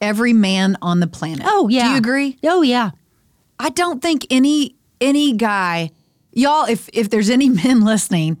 Every 0.00 0.32
man 0.32 0.76
on 0.80 1.00
the 1.00 1.06
planet. 1.06 1.40
Mm-hmm. 1.40 1.48
Oh 1.50 1.68
yeah. 1.68 1.84
Do 1.84 1.90
you 1.90 1.96
agree? 1.96 2.38
Oh 2.44 2.62
yeah. 2.62 2.90
I 3.58 3.70
don't 3.70 4.00
think 4.00 4.26
any 4.30 4.76
any 5.00 5.34
guy, 5.34 5.90
y'all, 6.32 6.64
if 6.64 6.88
if 6.92 7.10
there's 7.10 7.30
any 7.30 7.48
men 7.64 7.84
listening, 7.84 8.38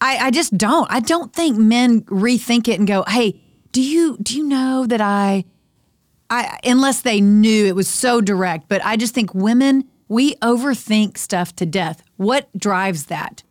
I, 0.00 0.16
I 0.18 0.30
just 0.30 0.56
don't. 0.56 0.90
I 0.90 1.00
don't 1.00 1.32
think 1.32 1.56
men 1.56 2.02
rethink 2.02 2.68
it 2.68 2.78
and 2.78 2.88
go, 2.88 3.04
hey, 3.06 3.40
do 3.72 3.82
you 3.82 4.18
do 4.22 4.36
you 4.36 4.44
know 4.44 4.86
that 4.86 5.00
I 5.00 5.44
I 6.28 6.58
unless 6.64 7.02
they 7.02 7.20
knew 7.20 7.66
it 7.66 7.76
was 7.76 7.88
so 7.88 8.20
direct, 8.20 8.68
but 8.68 8.84
I 8.84 8.96
just 8.96 9.14
think 9.14 9.34
women, 9.34 9.84
we 10.08 10.34
overthink 10.36 11.18
stuff 11.18 11.54
to 11.56 11.66
death. 11.66 12.02
What 12.16 12.48
drives 12.56 13.06
that? 13.06 13.42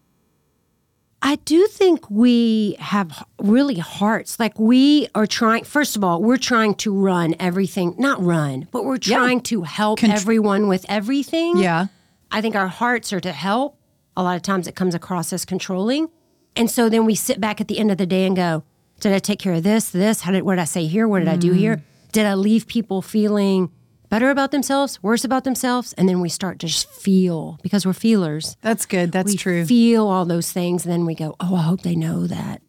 I 1.22 1.38
do 1.38 1.66
think 1.66 2.10
we 2.12 2.76
have 2.78 3.26
really 3.40 3.80
hearts. 3.80 4.40
Like 4.40 4.60
we 4.60 5.08
are 5.16 5.26
trying, 5.26 5.64
first 5.64 5.96
of 5.96 6.04
all, 6.04 6.22
we're 6.22 6.38
trying 6.38 6.76
to 6.76 6.94
run 6.94 7.34
everything, 7.40 7.96
not 7.98 8.24
run, 8.24 8.68
but 8.72 8.86
we're 8.86 9.00
Yeah. 9.02 9.18
trying 9.18 9.42
to 9.42 9.64
help 9.64 10.04
everyone 10.04 10.68
with 10.68 10.86
everything. 10.88 11.58
Yeah. 11.58 11.88
I 12.32 12.42
think 12.42 12.56
our 12.56 12.68
hearts 12.68 13.12
are 13.12 13.20
to 13.22 13.32
help. 13.32 13.80
A 14.16 14.22
lot 14.22 14.36
of 14.36 14.44
times 14.44 14.68
it 14.68 14.76
comes 14.76 14.94
across 14.94 15.34
as 15.34 15.46
controlling. 15.46 16.10
And 16.56 16.70
so 16.70 16.90
then 16.90 17.06
we 17.06 17.16
sit 17.16 17.42
back 17.42 17.60
at 17.60 17.68
the 17.68 17.80
end 17.80 17.92
of 17.92 17.98
the 17.98 18.06
day 18.06 18.26
and 18.26 18.36
go, 18.36 18.64
did 19.00 19.12
I 19.12 19.20
take 19.20 19.40
care 19.40 19.54
of 19.54 19.64
this, 19.64 19.90
this? 19.90 20.22
How 20.22 20.32
did, 20.32 20.44
what 20.44 20.56
did 20.56 20.62
I 20.62 20.66
say 20.66 20.86
here? 20.86 21.08
What 21.08 21.20
did 21.20 21.28
I 21.28 21.38
do 21.38 21.54
mm. 21.54 21.58
here? 21.58 21.84
Did 22.16 22.26
I 22.26 22.36
leave 22.36 22.66
people 22.66 23.02
feeling 23.02 23.70
better 24.08 24.30
about 24.30 24.52
themselves, 24.52 25.04
worse 25.04 25.26
about 25.26 25.44
themselves? 25.44 25.92
And 25.98 26.08
then 26.08 26.22
we 26.22 26.30
start 26.30 26.60
to 26.60 26.68
just 26.68 26.90
feel 26.90 27.60
because 27.62 27.86
we're 27.86 27.92
feelers. 27.92 28.56
That's 28.62 28.86
good. 28.86 29.12
That's 29.12 29.34
We 29.34 29.36
true. 29.36 29.66
feel 29.66 30.08
all 30.08 30.24
those 30.24 30.50
things. 30.50 30.86
And 30.86 30.94
then 30.94 31.06
we 31.06 31.14
go, 31.14 31.36
oh, 31.42 31.56
I 31.56 31.64
hope 31.64 31.82
they 31.82 31.94
know 31.94 32.26
that. 32.26 32.62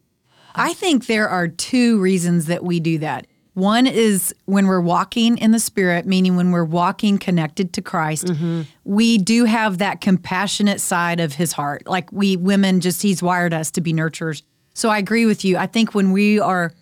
I 0.53 0.73
think 0.73 1.05
there 1.05 1.29
are 1.29 1.47
two 1.47 1.97
reasons 2.01 2.47
that 2.47 2.65
we 2.65 2.81
do 2.81 2.97
that. 2.97 3.25
One 3.53 3.87
is 3.87 4.35
when 4.47 4.67
we're 4.67 4.81
walking 4.81 5.37
in 5.37 5.51
the 5.51 5.59
Spirit, 5.59 6.05
meaning 6.05 6.35
when 6.35 6.51
we're 6.51 6.65
walking 6.65 7.17
connected 7.17 7.71
to 7.71 7.81
Christ, 7.81 8.25
mm-hmm. 8.25 8.63
we 8.83 9.17
do 9.17 9.45
have 9.45 9.77
that 9.77 10.01
compassionate 10.01 10.81
side 10.81 11.21
of 11.21 11.35
His 11.35 11.53
heart. 11.53 11.87
Like 11.87 12.11
we 12.11 12.35
women, 12.35 12.81
just 12.81 13.01
He's 13.01 13.23
wired 13.23 13.53
us 13.53 13.71
to 13.71 13.81
be 13.81 13.93
nurturers. 13.93 14.41
So 14.73 14.89
I 14.89 14.97
agree 14.97 15.25
with 15.25 15.45
you. 15.45 15.55
I 15.55 15.67
think 15.67 15.95
when 15.95 16.11
we 16.11 16.37
are 16.37 16.73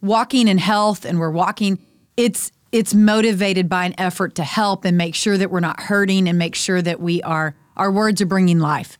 walking 0.00 0.48
in 0.48 0.56
health 0.56 1.04
and 1.04 1.18
we're 1.18 1.30
walking, 1.30 1.78
it's 2.18 2.52
it's 2.70 2.92
motivated 2.92 3.66
by 3.68 3.86
an 3.86 3.94
effort 3.96 4.34
to 4.34 4.44
help 4.44 4.84
and 4.84 4.98
make 4.98 5.14
sure 5.14 5.38
that 5.38 5.50
we're 5.50 5.60
not 5.60 5.80
hurting 5.80 6.28
and 6.28 6.36
make 6.38 6.54
sure 6.54 6.82
that 6.82 7.00
we 7.00 7.22
are 7.22 7.54
our 7.76 7.90
words 7.90 8.20
are 8.20 8.26
bringing 8.26 8.58
life. 8.58 8.98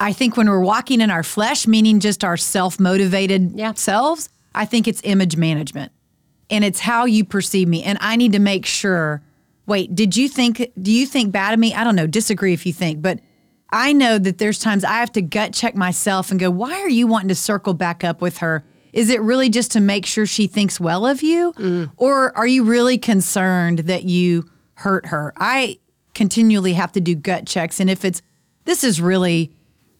I 0.00 0.12
think 0.14 0.36
when 0.36 0.48
we're 0.48 0.60
walking 0.60 1.02
in 1.02 1.10
our 1.10 1.22
flesh, 1.22 1.66
meaning 1.66 2.00
just 2.00 2.24
our 2.24 2.38
self-motivated 2.38 3.52
Yeah. 3.54 3.74
selves, 3.74 4.30
I 4.54 4.64
think 4.64 4.88
it's 4.88 5.02
image 5.04 5.36
management. 5.36 5.92
And 6.48 6.64
it's 6.64 6.80
how 6.80 7.04
you 7.04 7.24
perceive 7.24 7.68
me. 7.68 7.82
And 7.82 7.98
I 8.00 8.16
need 8.16 8.32
to 8.32 8.38
make 8.40 8.64
sure, 8.64 9.22
wait, 9.66 9.94
did 9.94 10.16
you 10.16 10.28
think 10.28 10.72
do 10.80 10.90
you 10.90 11.06
think 11.06 11.30
bad 11.30 11.52
of 11.52 11.60
me? 11.60 11.74
I 11.74 11.84
don't 11.84 11.94
know, 11.94 12.06
disagree 12.06 12.54
if 12.54 12.64
you 12.66 12.72
think, 12.72 13.02
but 13.02 13.20
I 13.70 13.92
know 13.92 14.18
that 14.18 14.38
there's 14.38 14.58
times 14.58 14.82
I 14.82 14.94
have 14.94 15.12
to 15.12 15.22
gut 15.22 15.52
check 15.52 15.76
myself 15.76 16.30
and 16.32 16.40
go, 16.40 16.50
why 16.50 16.80
are 16.80 16.88
you 16.88 17.06
wanting 17.06 17.28
to 17.28 17.36
circle 17.36 17.74
back 17.74 18.02
up 18.02 18.20
with 18.20 18.38
her? 18.38 18.64
Is 18.92 19.10
it 19.10 19.20
really 19.20 19.48
just 19.48 19.72
to 19.72 19.80
make 19.80 20.06
sure 20.06 20.26
she 20.26 20.46
thinks 20.46 20.80
well 20.80 21.06
of 21.06 21.22
you? 21.22 21.52
Mm. 21.54 21.90
Or 21.96 22.36
are 22.36 22.46
you 22.46 22.64
really 22.64 22.98
concerned 22.98 23.80
that 23.80 24.04
you 24.04 24.48
hurt 24.74 25.06
her? 25.06 25.32
I 25.36 25.78
continually 26.14 26.72
have 26.74 26.92
to 26.92 27.00
do 27.00 27.14
gut 27.14 27.46
checks. 27.46 27.80
And 27.80 27.88
if 27.88 28.04
it's, 28.04 28.22
this 28.64 28.84
is 28.84 29.00
really 29.00 29.52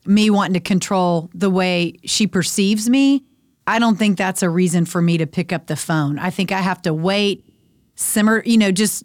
me 0.07 0.31
wanting 0.31 0.55
to 0.55 0.61
control 0.61 1.31
the 1.35 1.51
way 1.51 1.95
she 2.05 2.27
perceives 2.27 2.89
me, 2.89 3.25
I 3.67 3.79
don't 3.79 3.97
think 3.97 4.19
that's 4.19 4.43
a 4.43 4.51
reason 4.51 4.85
for 4.85 5.01
me 5.01 5.19
to 5.19 5.27
pick 5.27 5.53
up 5.53 5.67
the 5.67 5.77
phone. 5.77 6.19
I 6.19 6.31
think 6.31 6.51
I 6.51 6.61
have 6.61 6.83
to 6.83 6.95
wait, 6.95 7.45
simmer, 7.95 8.43
you 8.45 8.59
know, 8.59 8.73
just 8.73 9.05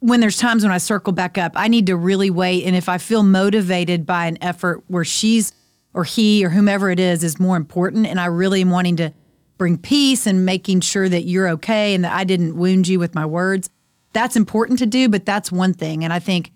when 0.00 0.20
there's 0.20 0.36
times 0.36 0.62
when 0.62 0.72
I 0.72 0.78
circle 0.78 1.12
back 1.12 1.38
up, 1.38 1.52
I 1.54 1.68
need 1.68 1.86
to 1.86 1.96
really 1.96 2.30
wait. 2.30 2.64
And 2.64 2.76
if 2.76 2.88
I 2.88 2.98
feel 2.98 3.22
motivated 3.22 4.06
by 4.06 4.26
an 4.26 4.38
effort 4.42 4.84
where 4.88 5.04
she's 5.04 5.52
or 5.94 6.04
he 6.04 6.44
or 6.44 6.50
whomever 6.50 6.90
it 6.90 7.00
is 7.00 7.24
is 7.24 7.40
more 7.40 7.56
important, 7.56 8.06
and 8.06 8.20
I 8.20 8.26
really 8.26 8.60
am 8.60 8.70
wanting 8.70 8.96
to 8.96 9.12
bring 9.56 9.76
peace 9.76 10.26
and 10.26 10.46
making 10.46 10.80
sure 10.80 11.08
that 11.08 11.22
you're 11.22 11.48
okay 11.48 11.94
and 11.94 12.04
that 12.04 12.12
I 12.12 12.24
didn't 12.24 12.56
wound 12.56 12.86
you 12.86 12.98
with 12.98 13.14
my 13.14 13.26
words, 13.26 13.68
that's 14.12 14.36
important 14.36 14.78
to 14.78 14.86
do, 14.86 15.08
but 15.08 15.26
that's 15.26 15.50
one 15.50 15.74
thing. 15.74 16.04
And 16.04 16.12
I 16.12 16.20
think 16.20 16.52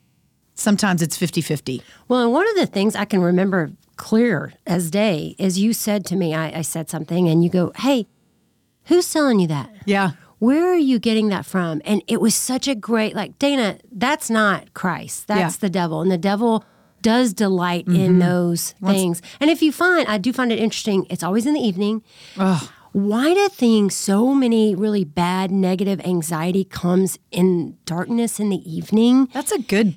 sometimes 0.54 1.02
it's 1.02 1.16
50 1.16 1.40
50. 1.40 1.82
Well, 2.08 2.20
and 2.22 2.32
one 2.32 2.48
of 2.48 2.54
the 2.56 2.66
things 2.66 2.94
I 2.94 3.04
can 3.04 3.20
remember 3.20 3.72
clear 3.96 4.52
as 4.66 4.90
day 4.90 5.34
is 5.38 5.58
you 5.58 5.72
said 5.72 6.06
to 6.06 6.16
me, 6.16 6.34
I, 6.34 6.58
I 6.58 6.62
said 6.62 6.88
something, 6.88 7.28
and 7.28 7.42
you 7.42 7.50
go, 7.50 7.72
Hey, 7.76 8.06
who's 8.84 9.12
telling 9.12 9.40
you 9.40 9.48
that? 9.48 9.70
Yeah. 9.84 10.12
Where 10.38 10.72
are 10.72 10.76
you 10.76 10.98
getting 10.98 11.28
that 11.28 11.46
from? 11.46 11.82
And 11.84 12.02
it 12.08 12.20
was 12.20 12.34
such 12.34 12.66
a 12.66 12.74
great, 12.74 13.14
like, 13.14 13.38
Dayna, 13.38 13.78
that's 13.92 14.28
not 14.28 14.74
Christ. 14.74 15.28
That's 15.28 15.54
Yeah. 15.56 15.60
The 15.60 15.70
devil. 15.70 16.00
And 16.00 16.10
the 16.10 16.18
devil 16.18 16.64
does 17.02 17.32
delight 17.35 17.87
in 17.88 18.18
those 18.21 18.73
things. 18.85 19.21
And 19.40 19.50
if 19.50 19.61
you 19.62 19.73
find, 19.73 20.06
I 20.09 20.18
do 20.18 20.32
find 20.32 20.52
it 20.52 20.59
interesting, 20.59 21.06
it's 21.11 21.23
always 21.23 21.44
in 21.47 21.54
the 21.54 21.61
evening. 21.61 22.02
Why 22.92 23.32
do 23.32 23.49
things, 23.49 23.94
so 23.94 24.35
many 24.35 24.75
really 24.75 25.04
bad, 25.04 25.50
negative 25.50 25.99
anxiety 26.04 26.64
comes 26.64 27.18
in 27.30 27.78
darkness 27.87 28.38
in 28.38 28.50
the 28.50 28.61
evening? 28.71 29.28
That's 29.32 29.50
a 29.50 29.59
good, 29.61 29.94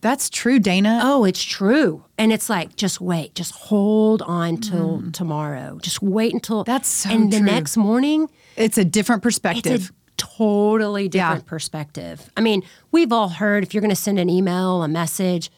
that's 0.00 0.30
true, 0.30 0.58
Dayna. 0.58 1.00
Oh, 1.02 1.24
it's 1.24 1.42
true. 1.42 2.04
And 2.16 2.32
it's 2.32 2.48
like, 2.48 2.74
just 2.74 3.02
wait, 3.02 3.34
just 3.34 3.52
hold 3.54 4.22
on 4.22 4.56
till 4.58 5.02
tomorrow. 5.12 5.78
Just 5.82 6.00
wait 6.02 6.32
until 6.32 6.62
Mm. 6.62 6.66
That's 6.66 6.88
so 6.88 7.10
And 7.10 7.30
the 7.32 7.40
next 7.40 7.76
morning, 7.76 8.30
It's 8.56 8.78
a 8.78 8.84
different 8.84 9.22
perspective. 9.22 9.92
totally 10.16 11.06
different 11.08 11.44
Yeah. 11.44 11.48
perspective. 11.50 12.30
I 12.36 12.40
mean, 12.40 12.62
we've 12.92 13.12
all 13.12 13.28
heard 13.28 13.62
if 13.62 13.74
you're 13.74 13.80
going 13.82 13.90
to 13.90 13.94
send 13.96 14.18
an 14.18 14.30
email, 14.30 14.82
a 14.82 14.88
message, 14.88 15.50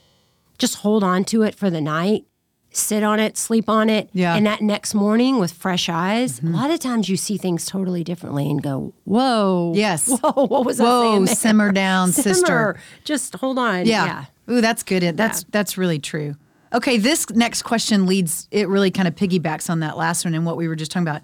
just 0.61 0.77
hold 0.77 1.03
on 1.03 1.25
to 1.25 1.43
it 1.43 1.55
for 1.57 1.69
the 1.71 1.81
night, 1.81 2.25
sit 2.71 3.03
on 3.03 3.19
it, 3.19 3.37
sleep 3.37 3.69
on 3.69 3.91
it. 3.91 4.09
Yeah. 4.13 4.29
Mm-hmm. 4.29 4.37
And 4.39 4.47
that 4.47 4.61
next 4.61 4.95
morning 4.95 5.39
with 5.41 5.53
fresh 5.53 5.89
eyes, 5.89 6.41
a 6.41 6.47
lot 6.47 6.71
of 6.71 6.79
times 6.79 7.09
you 7.09 7.17
see 7.17 7.37
things 7.37 7.67
totally 7.67 8.05
differently 8.05 8.49
and 8.49 8.63
go, 8.63 8.95
whoa. 9.05 9.73
Yes. 9.75 10.09
Whoa, 10.23 10.47
what 10.47 10.65
was 10.65 10.79
I 10.79 10.85
Whoa, 10.85 11.25
simmer 11.27 11.73
down, 11.73 12.13
Simmer. 12.13 12.35
sister. 12.35 12.81
Just 13.05 13.35
hold 13.37 13.59
on. 13.59 13.87
Yeah. 13.87 14.07
yeah. 14.49 14.55
Ooh, 14.55 14.61
that's 14.61 14.83
good. 14.85 15.03
It- 15.03 15.17
That's 15.17 15.45
that's 15.51 15.77
really 15.77 15.99
true. 15.99 16.37
Okay, 16.73 16.99
this 16.99 17.29
next 17.31 17.63
question 17.63 18.07
leads 18.07 18.47
it 18.53 18.69
really 18.69 18.93
kind 18.93 19.09
of 19.09 19.17
piggybacks 19.17 19.69
on 19.69 19.81
that 19.81 19.97
last 19.97 20.25
one 20.25 20.35
and 20.35 20.47
what 20.47 20.57
we 20.57 20.69
were 20.69 20.77
just 20.77 20.93
talking 20.93 21.09
about. 21.09 21.23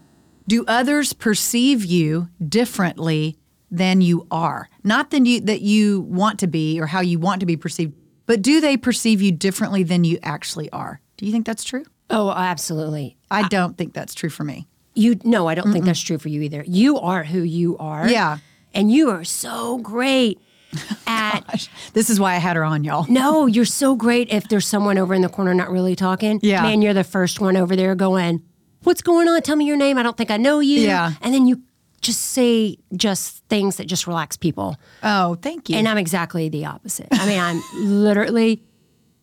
Do 0.48 0.64
others 0.66 1.12
perceive 1.12 1.84
you 1.84 2.28
differently 2.48 3.36
than 3.70 4.00
you 4.00 4.26
are? 4.30 4.68
Not 4.82 5.10
than 5.10 5.24
you 5.24 5.40
that 5.42 5.60
you 5.60 6.00
want 6.00 6.40
to 6.40 6.46
be 6.48 6.80
or 6.80 6.86
how 6.86 7.00
you 7.00 7.18
want 7.20 7.40
to 7.40 7.46
be 7.46 7.56
perceived, 7.56 7.94
but 8.26 8.42
do 8.42 8.60
they 8.60 8.76
perceive 8.76 9.22
you 9.22 9.32
differently 9.32 9.82
than 9.82 10.04
you 10.04 10.18
actually 10.22 10.70
are? 10.70 11.00
Do 11.16 11.26
you 11.26 11.32
think 11.32 11.46
that's 11.46 11.64
true? 11.64 11.84
Oh, 12.10 12.30
absolutely. 12.30 13.16
I 13.30 13.48
don't 13.48 13.76
think 13.76 13.94
that's 13.94 14.14
true 14.14 14.30
for 14.30 14.44
me. 14.44 14.68
You 14.94 15.18
no, 15.24 15.46
I 15.46 15.54
don't 15.54 15.72
think 15.72 15.84
that's 15.84 16.00
true 16.00 16.18
for 16.18 16.28
you 16.28 16.42
either. 16.42 16.64
You 16.66 16.98
are 16.98 17.24
who 17.24 17.42
you 17.42 17.76
are. 17.78 18.08
Yeah. 18.08 18.38
And 18.72 18.90
you 18.90 19.10
are 19.10 19.24
so 19.24 19.78
great 19.78 20.40
at 21.06 21.68
This 21.92 22.10
is 22.10 22.18
why 22.18 22.34
I 22.34 22.38
had 22.38 22.56
her 22.56 22.64
on, 22.64 22.84
y'all. 22.84 23.06
No, 23.08 23.46
you're 23.46 23.64
so 23.64 23.94
great 23.94 24.30
if 24.30 24.48
there's 24.48 24.66
someone 24.66 24.98
over 24.98 25.14
in 25.14 25.22
the 25.22 25.28
corner 25.28 25.54
not 25.54 25.70
really 25.70 25.96
talking. 25.96 26.40
Yeah. 26.42 26.62
Man, 26.62 26.82
you're 26.82 26.94
the 26.94 27.04
first 27.04 27.40
one 27.40 27.56
over 27.56 27.76
there 27.76 27.94
going, 27.94 28.42
What's 28.82 29.02
going 29.02 29.28
on? 29.28 29.42
Tell 29.42 29.56
me 29.56 29.66
your 29.66 29.76
name. 29.76 29.98
I 29.98 30.02
don't 30.02 30.16
think 30.16 30.30
I 30.30 30.36
know 30.36 30.60
you. 30.60 30.80
Yeah. 30.80 31.12
And 31.20 31.34
then 31.34 31.46
you 31.46 31.62
just 32.06 32.22
say 32.22 32.78
just 32.96 33.44
things 33.48 33.76
that 33.76 33.86
just 33.86 34.06
relax 34.06 34.36
people. 34.36 34.76
Oh, 35.02 35.34
thank 35.36 35.68
you. 35.68 35.76
And 35.76 35.86
I'm 35.88 35.98
exactly 35.98 36.48
the 36.48 36.64
opposite. 36.66 37.08
I 37.12 37.26
mean, 37.26 37.38
I'm 37.40 37.60
literally 38.04 38.62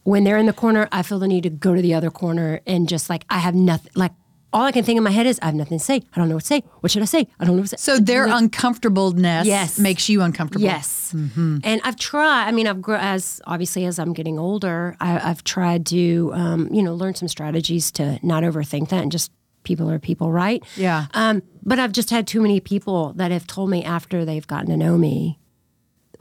when 0.04 0.24
they're 0.26 0.38
in 0.38 0.46
the 0.48 0.54
corner, 0.54 0.88
I 0.92 1.02
feel 1.02 1.18
the 1.20 1.28
need 1.28 1.44
to 1.44 1.50
go 1.50 1.74
to 1.74 1.82
the 1.82 1.94
other 1.94 2.12
corner 2.12 2.60
and 2.68 2.90
just 2.90 3.10
like 3.10 3.24
I 3.30 3.40
have 3.40 3.56
nothing 3.56 3.92
like 3.96 4.12
all 4.52 4.66
I 4.66 4.72
can 4.72 4.84
think 4.84 4.98
in 4.98 5.04
my 5.04 5.10
head 5.10 5.26
is 5.26 5.40
I 5.42 5.46
have 5.46 5.56
nothing 5.56 5.80
to 5.80 5.84
say. 5.84 6.04
I 6.14 6.20
don't 6.20 6.30
know 6.30 6.36
what 6.36 6.42
to 6.42 6.48
say. 6.48 6.62
What 6.82 6.92
should 6.92 7.02
I 7.02 7.06
say? 7.06 7.28
I 7.40 7.46
don't 7.46 7.56
know 7.56 7.62
what 7.64 7.70
to 7.72 7.78
say. 7.78 7.82
so 7.92 7.98
their 8.00 8.28
uncomfortableness 8.28 9.48
Yes. 9.48 9.80
makes 9.80 10.10
you 10.10 10.22
uncomfortable. 10.22 10.64
Yes, 10.66 11.12
Mm-hmm. 11.16 11.60
and 11.64 11.82
I've 11.84 11.96
tried. 11.96 12.48
I 12.48 12.52
mean, 12.52 12.68
I've 12.68 12.82
gr- 12.82 12.96
as 12.96 13.42
obviously 13.48 13.86
as 13.86 13.98
I'm 14.00 14.14
getting 14.14 14.38
older, 14.38 14.96
I, 15.00 15.30
I've 15.30 15.44
tried 15.44 15.86
to 15.88 16.32
um, 16.34 16.70
you 16.74 16.84
know 16.84 16.94
learn 16.96 17.16
some 17.16 17.28
strategies 17.28 17.92
to 17.94 18.20
not 18.24 18.44
overthink 18.44 18.90
that 18.90 19.02
and 19.04 19.12
just 19.12 19.32
people 19.64 19.90
are 19.90 20.00
people, 20.00 20.32
right? 20.32 20.64
Yeah. 20.76 21.08
Um, 21.14 21.42
but 21.64 21.80
I've 21.80 21.92
just 21.92 22.10
had 22.10 22.28
too 22.28 22.42
many 22.42 22.60
people 22.60 23.14
that 23.14 23.32
have 23.32 23.48
told 23.48 23.70
me 23.70 23.84
after 23.84 24.26
they've 24.26 24.46
gotten 24.46 24.70
to 24.70 24.78
know 24.78 24.98
me, 24.98 25.40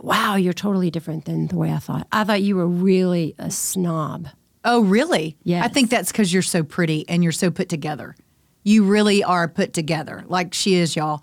"Wow, 0.01 0.37
you're 0.37 0.53
totally 0.53 0.91
different 0.91 1.25
than 1.25 1.49
the 1.49 1.57
way 1.57 1.73
I 1.73 1.79
thought. 1.79 2.07
I 2.13 2.25
thought 2.25 2.43
you 2.43 2.57
were 2.57 2.69
really 2.69 3.35
a 3.39 3.51
snob." 3.51 4.29
Oh, 4.65 4.83
really? 4.83 5.37
Yes. 5.43 5.65
I 5.65 5.69
think 5.69 5.91
that's 5.91 6.13
because 6.13 6.33
you're 6.33 6.43
so 6.43 6.63
pretty 6.63 7.09
and 7.09 7.23
you're 7.23 7.33
so 7.33 7.51
put 7.51 7.69
together. 7.69 8.15
You 8.63 8.85
really 8.85 9.25
are 9.25 9.49
put 9.49 9.73
together, 9.73 10.25
like 10.29 10.55
she 10.55 10.75
is, 10.75 10.95
y'all. 10.95 11.23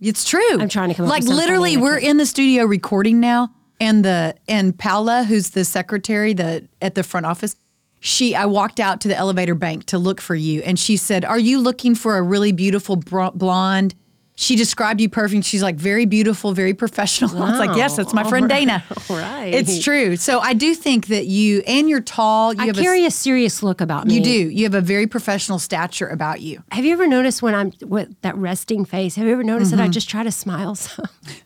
It's 0.00 0.24
true. 0.24 0.58
I'm 0.58 0.70
trying 0.70 0.88
to 0.88 0.94
come 0.94 1.04
up 1.04 1.10
like 1.10 1.24
literally. 1.24 1.76
We're 1.76 1.98
in 1.98 2.16
the 2.16 2.24
studio 2.24 2.64
recording 2.64 3.20
now, 3.20 3.50
and 3.78 4.02
the 4.02 4.34
and 4.48 4.78
Paula, 4.78 5.24
who's 5.24 5.50
the 5.50 5.66
secretary, 5.66 6.32
the 6.32 6.66
at 6.80 6.94
the 6.94 7.02
front 7.02 7.26
office. 7.26 7.56
She, 8.00 8.34
I 8.34 8.46
walked 8.46 8.80
out 8.80 9.00
to 9.02 9.08
the 9.08 9.16
elevator 9.16 9.54
bank 9.54 9.84
to 9.86 9.98
look 9.98 10.20
for 10.20 10.34
you, 10.34 10.62
and 10.62 10.78
she 10.78 10.96
said, 10.96 11.24
"Are 11.24 11.38
you 11.38 11.58
looking 11.60 11.94
for 11.94 12.16
a 12.16 12.22
really 12.22 12.52
beautiful 12.52 12.96
bro- 12.96 13.30
blonde?" 13.32 13.94
She 14.36 14.56
described 14.56 15.02
you 15.02 15.10
perfect. 15.10 15.44
She's 15.44 15.62
like 15.62 15.76
very 15.76 16.06
beautiful, 16.06 16.52
very 16.52 16.72
professional. 16.72 17.42
I 17.42 17.50
was 17.50 17.58
like, 17.58 17.76
"Yes, 17.76 17.96
that's 17.96 18.14
my 18.14 18.24
friend 18.24 18.48
Dayna." 18.50 18.82
All 19.10 19.18
right. 19.18 19.52
It's 19.52 19.84
true. 19.84 20.16
So 20.16 20.40
I 20.40 20.54
do 20.54 20.74
think 20.74 21.08
that 21.08 21.26
you 21.26 21.62
and 21.66 21.90
you're 21.90 22.00
tall. 22.00 22.54
You 22.54 22.62
I 22.62 22.66
have 22.68 22.78
a 22.78 22.80
carry 22.80 23.04
a 23.04 23.10
serious 23.10 23.62
look 23.62 23.82
about 23.82 24.06
me. 24.06 24.14
you 24.14 24.22
do. 24.22 24.30
You 24.48 24.64
have 24.64 24.72
a 24.74 24.80
very 24.80 25.06
professional 25.06 25.58
stature 25.58 26.08
about 26.08 26.40
you. 26.40 26.62
Have 26.72 26.86
you 26.86 26.94
ever 26.94 27.06
noticed 27.06 27.42
when 27.42 27.54
I'm 27.54 27.72
with 27.82 28.18
that 28.22 28.34
resting 28.36 28.86
face? 28.86 29.14
Have 29.16 29.26
you 29.26 29.32
ever 29.32 29.44
noticed 29.44 29.72
Mm-hmm. 29.72 29.78
that 29.80 29.84
I 29.84 29.88
just 29.88 30.08
try 30.08 30.22
to 30.22 30.32
smile 30.32 30.74
some? 30.74 31.04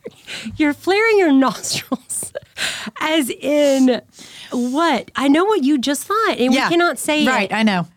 You're 0.55 0.73
flaring 0.73 1.19
your 1.19 1.33
nostrils 1.33 2.31
as 3.01 3.29
in 3.29 4.01
what? 4.57 5.11
I 5.15 5.27
know 5.27 5.45
what 5.45 5.63
you 5.63 5.77
just 5.77 6.05
thought, 6.05 6.37
and 6.37 6.51
we 6.51 6.57
cannot 6.57 6.97
say 6.97 7.25
right. 7.25 7.51
it. 7.51 7.53
I 7.53 7.63
know. 7.63 7.87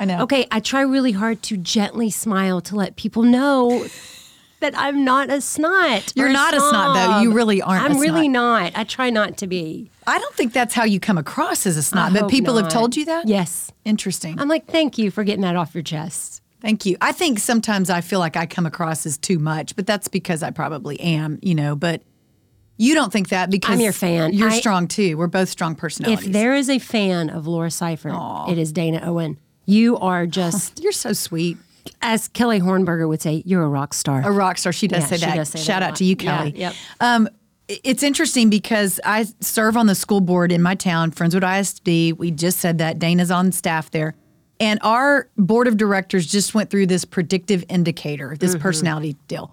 I 0.00 0.04
know. 0.04 0.22
Okay, 0.22 0.46
I 0.50 0.60
try 0.60 0.82
really 0.82 1.12
hard 1.12 1.42
to 1.44 1.56
gently 1.56 2.10
smile 2.10 2.60
to 2.62 2.76
let 2.76 2.96
people 2.96 3.24
know 3.24 3.86
that 4.60 4.74
I'm 4.76 5.04
not 5.04 5.30
a 5.30 5.40
snot. 5.40 6.12
You're 6.14 6.32
not 6.32 6.54
a 6.54 6.60
snot, 6.60 6.94
though. 6.94 7.20
You 7.20 7.32
really 7.32 7.62
aren't 7.62 7.84
I'm 7.84 7.98
really 7.98 8.28
not. 8.28 8.72
I 8.76 8.84
try 8.84 9.10
not 9.10 9.36
to 9.38 9.46
be. 9.46 9.90
I 10.06 10.18
don't 10.18 10.34
think 10.34 10.52
that's 10.52 10.74
how 10.74 10.84
you 10.84 11.00
come 11.00 11.18
across 11.18 11.66
as 11.66 11.76
a 11.76 11.82
snot, 11.82 12.12
I 12.12 12.20
but 12.20 12.30
people 12.30 12.56
have 12.56 12.68
told 12.68 12.96
you 12.96 13.04
that. 13.06 13.28
Yes. 13.28 13.72
Interesting. 13.84 14.38
I'm 14.38 14.48
like, 14.48 14.66
thank 14.66 14.98
you 14.98 15.10
for 15.10 15.24
getting 15.24 15.42
that 15.42 15.56
off 15.56 15.74
your 15.74 15.82
chest. 15.82 16.42
Thank 16.60 16.86
you. 16.86 16.96
I 17.00 17.12
think 17.12 17.38
sometimes 17.38 17.88
I 17.88 18.00
feel 18.00 18.18
like 18.18 18.36
I 18.36 18.46
come 18.46 18.66
across 18.66 19.06
as 19.06 19.16
too 19.16 19.38
much, 19.38 19.76
but 19.76 19.86
that's 19.86 20.08
because 20.08 20.42
I 20.42 20.50
probably 20.50 20.98
am. 21.00 21.38
You 21.42 21.54
know, 21.54 21.76
but. 21.76 22.02
You 22.78 22.94
don't 22.94 23.12
think 23.12 23.28
that 23.30 23.50
because 23.50 23.74
I'm 23.74 23.80
your 23.80 23.92
fan. 23.92 24.32
You're 24.32 24.50
I- 24.50 24.58
strong 24.60 24.88
too. 24.88 25.16
We're 25.18 25.26
both 25.26 25.48
strong 25.48 25.74
personalities. 25.74 26.26
If 26.26 26.32
there 26.32 26.54
is 26.54 26.70
a 26.70 26.78
fan 26.78 27.28
of 27.28 27.46
Laura 27.46 27.70
Seifert, 27.70 28.14
it 28.48 28.56
is 28.56 28.72
Dayna 28.72 29.04
Owen. 29.06 29.38
You 29.66 29.98
are 29.98 30.26
just, 30.40 30.80
You're 30.82 30.92
so 30.92 31.12
sweet. 31.12 31.58
as 32.00 32.28
Kelly 32.28 32.60
Hornberger 32.60 33.08
would 33.08 33.20
say, 33.20 33.42
you're 33.44 33.62
a 33.64 33.68
rock 33.68 33.92
star. 33.94 34.22
A 34.24 34.30
rock 34.30 34.58
star. 34.58 34.72
She 34.72 34.86
does 34.88 35.02
Yeah, 35.02 35.06
say 35.08 35.16
she 35.16 35.26
that. 35.26 35.36
does 35.36 35.48
say 35.50 35.58
Shout 35.58 35.82
a 35.82 35.86
out 35.86 35.90
lot. 35.90 35.96
to 35.96 36.04
you, 36.04 36.16
Yeah, 36.20 36.38
Kelly. 36.38 36.52
yep. 36.56 36.74
Um, 37.00 37.28
it's 37.68 38.02
interesting 38.02 38.48
because 38.48 38.98
I 39.04 39.26
serve 39.40 39.76
on 39.76 39.86
the 39.88 39.94
school 39.94 40.20
board 40.22 40.52
in 40.52 40.62
my 40.62 40.74
town, 40.74 41.10
Friendswood 41.10 41.42
ISD. 41.60 42.18
We 42.18 42.30
just 42.30 42.60
said 42.60 42.78
that 42.78 42.98
Dayna's 42.98 43.30
on 43.30 43.52
staff 43.52 43.90
there. 43.90 44.14
And 44.60 44.78
our 44.82 45.28
board 45.36 45.66
of 45.68 45.76
directors 45.76 46.26
just 46.26 46.54
went 46.54 46.70
through 46.70 46.86
this 46.86 47.04
predictive 47.04 47.64
indicator, 47.68 48.36
this 48.38 48.56
personality 48.56 49.16
deal. 49.28 49.52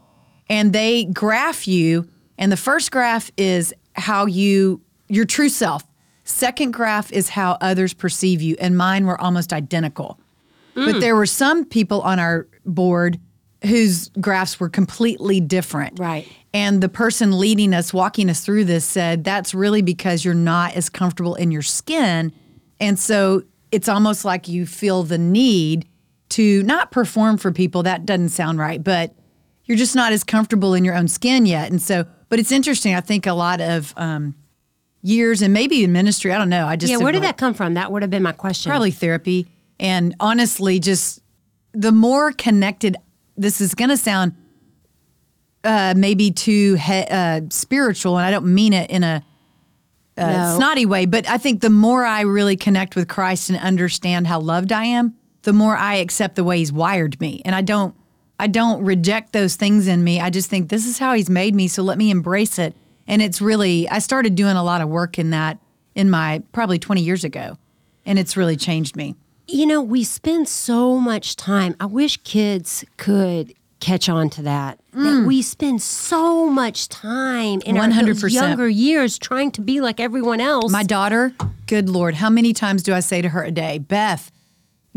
And 0.50 0.72
they 0.74 1.06
graph 1.06 1.68
you. 1.68 2.08
And 2.38 2.52
the 2.52 2.58
first 2.58 2.92
graph 2.92 3.32
is 3.38 3.74
how 3.94 4.26
you, 4.26 4.82
your 5.08 5.26
true 5.26 5.50
self. 5.50 5.84
Second 6.24 6.72
graph 6.72 7.12
is 7.12 7.30
how 7.30 7.58
others 7.62 7.94
perceive 7.94 8.42
you. 8.42 8.56
And 8.60 8.78
mine 8.78 9.06
were 9.06 9.20
almost 9.20 9.54
identical. 9.54 10.20
But 10.74 10.96
mm. 10.96 11.00
there 11.00 11.16
were 11.16 11.26
some 11.26 11.66
people 11.66 12.02
on 12.02 12.20
our 12.20 12.48
board 12.66 13.20
whose 13.64 14.10
graphs 14.20 14.60
were 14.60 14.70
completely 14.70 15.40
different. 15.40 16.00
Right. 16.00 16.28
And 16.54 16.82
the 16.82 16.90
person 16.90 17.38
leading 17.38 17.74
us, 17.74 17.94
walking 17.94 18.30
us 18.30 18.42
through 18.42 18.66
this, 18.66 18.86
said 18.86 19.24
that's 19.24 19.54
really 19.54 19.82
because 19.82 20.24
you're 20.24 20.34
not 20.34 20.74
as 20.74 20.90
comfortable 20.90 21.36
in 21.36 21.52
your 21.52 21.62
skin. 21.62 22.34
And 22.80 23.00
so 23.00 23.44
it's 23.72 23.90
almost 23.90 24.26
like 24.26 24.48
you 24.48 24.66
feel 24.66 25.04
the 25.04 25.18
need 25.18 25.88
to 26.30 26.64
not 26.64 26.92
perform 26.92 27.38
for 27.38 27.52
people. 27.52 27.84
That 27.84 28.06
doesn't 28.06 28.30
sound 28.30 28.60
right, 28.60 28.84
but 28.84 29.16
you're 29.66 29.78
just 29.78 29.96
not 29.96 30.14
as 30.14 30.24
comfortable 30.24 30.74
in 30.74 30.86
your 30.86 30.96
own 30.96 31.08
skin 31.08 31.46
yet. 31.46 31.72
And 31.72 31.82
so, 31.82 32.06
but 32.30 32.40
it's 32.40 32.52
interesting. 32.52 32.96
I 32.96 33.02
think 33.02 33.26
a 33.28 33.34
lot 33.34 33.62
of 33.62 33.94
um, 33.98 34.36
years 35.02 35.42
and 35.42 35.54
maybe 35.54 35.84
in 35.84 35.92
ministry, 35.92 36.32
I 36.32 36.38
don't 36.38 36.50
know. 36.50 36.66
I 36.68 36.76
just 36.76 36.92
Yeah, 36.92 36.98
where 36.98 37.12
did 37.12 37.20
really- 37.20 37.28
that 37.28 37.38
come 37.38 37.54
from? 37.54 37.74
That 37.76 37.92
would 37.92 38.02
have 38.02 38.12
been 38.12 38.24
my 38.24 38.32
question. 38.32 38.70
probably 38.70 38.92
therapy 38.92 39.48
and 39.80 40.16
honestly 40.20 40.80
just 40.80 41.22
the 41.74 41.92
more 41.92 42.32
connected 42.32 42.96
this 43.36 43.60
is 43.60 43.76
going 43.76 43.90
to 43.90 43.98
sound 43.98 44.34
uh, 45.64 45.94
maybe 45.98 46.32
too 46.32 46.76
he- 46.76 47.06
uh, 47.10 47.42
spiritual 47.50 48.18
and 48.18 48.26
i 48.26 48.32
don't 48.32 48.46
mean 48.46 48.72
it 48.72 48.90
in 48.90 49.04
a 49.04 49.22
uh, 50.18 50.32
No. 50.32 50.56
snotty 50.58 50.86
way 50.86 51.06
but 51.06 51.28
i 51.28 51.38
think 51.38 51.60
the 51.60 51.70
more 51.70 52.06
i 52.06 52.22
really 52.22 52.56
connect 52.56 52.96
with 52.96 53.08
christ 53.10 53.50
and 53.50 53.60
understand 53.60 54.28
how 54.28 54.40
loved 54.40 54.72
i 54.72 54.86
am 54.86 55.16
the 55.42 55.52
more 55.54 55.76
i 55.76 55.96
accept 55.96 56.36
the 56.36 56.44
way 56.46 56.60
he's 56.60 56.72
wired 56.72 57.20
me 57.20 57.42
and 57.44 57.54
i 57.56 57.62
don't 57.62 57.96
i 58.40 58.48
don't 58.48 58.84
reject 58.84 59.34
those 59.34 59.56
things 59.56 59.88
in 59.88 60.04
me 60.04 60.20
i 60.20 60.30
just 60.30 60.50
think 60.50 60.70
this 60.70 60.86
is 60.86 60.98
how 61.00 61.14
he's 61.14 61.30
made 61.30 61.56
me 61.56 61.68
so 61.68 61.82
let 61.84 61.98
me 61.98 62.10
embrace 62.12 62.58
it 62.60 62.76
and 63.08 63.22
it's 63.22 63.42
really 63.42 63.88
i 63.90 64.00
started 64.00 64.36
doing 64.36 64.56
a 64.56 64.64
lot 64.64 64.82
of 64.82 64.90
work 64.90 65.18
in 65.20 65.30
that 65.32 65.58
in 65.96 66.10
my 66.10 66.42
probably 66.52 66.78
20 66.80 67.02
years 67.02 67.24
ago 67.24 67.58
and 68.06 68.20
it's 68.20 68.36
really 68.38 68.56
changed 68.56 68.96
me 68.96 69.16
You 69.48 69.68
know, 69.68 69.80
we 69.80 70.04
spend 70.04 70.48
so 70.50 70.98
much 71.00 71.36
time. 71.36 71.76
I 71.80 71.86
wish 71.86 72.18
kids 72.24 72.84
could 72.98 73.54
catch 73.80 74.10
on 74.10 74.28
to 74.32 74.42
that. 74.42 74.80
Mm. 74.92 75.04
That 75.04 75.28
we 75.28 75.44
spend 75.44 75.84
so 75.84 76.50
much 76.50 76.90
time 76.90 77.62
in 77.62 77.78
our 77.78 77.88
100%. 77.88 78.32
younger 78.32 78.68
years 78.68 79.20
trying 79.20 79.52
to 79.52 79.62
be 79.62 79.82
like 79.82 80.00
everyone 80.00 80.42
else. 80.42 80.72
My 80.72 80.82
daughter, 80.82 81.32
good 81.68 81.90
Lord, 81.90 82.16
how 82.16 82.32
many 82.32 82.54
times 82.54 82.82
do 82.82 82.92
I 82.96 83.02
say 83.02 83.22
to 83.22 83.30
her 83.30 83.44
a 83.44 83.52
day, 83.52 83.78
Beth, 83.78 84.32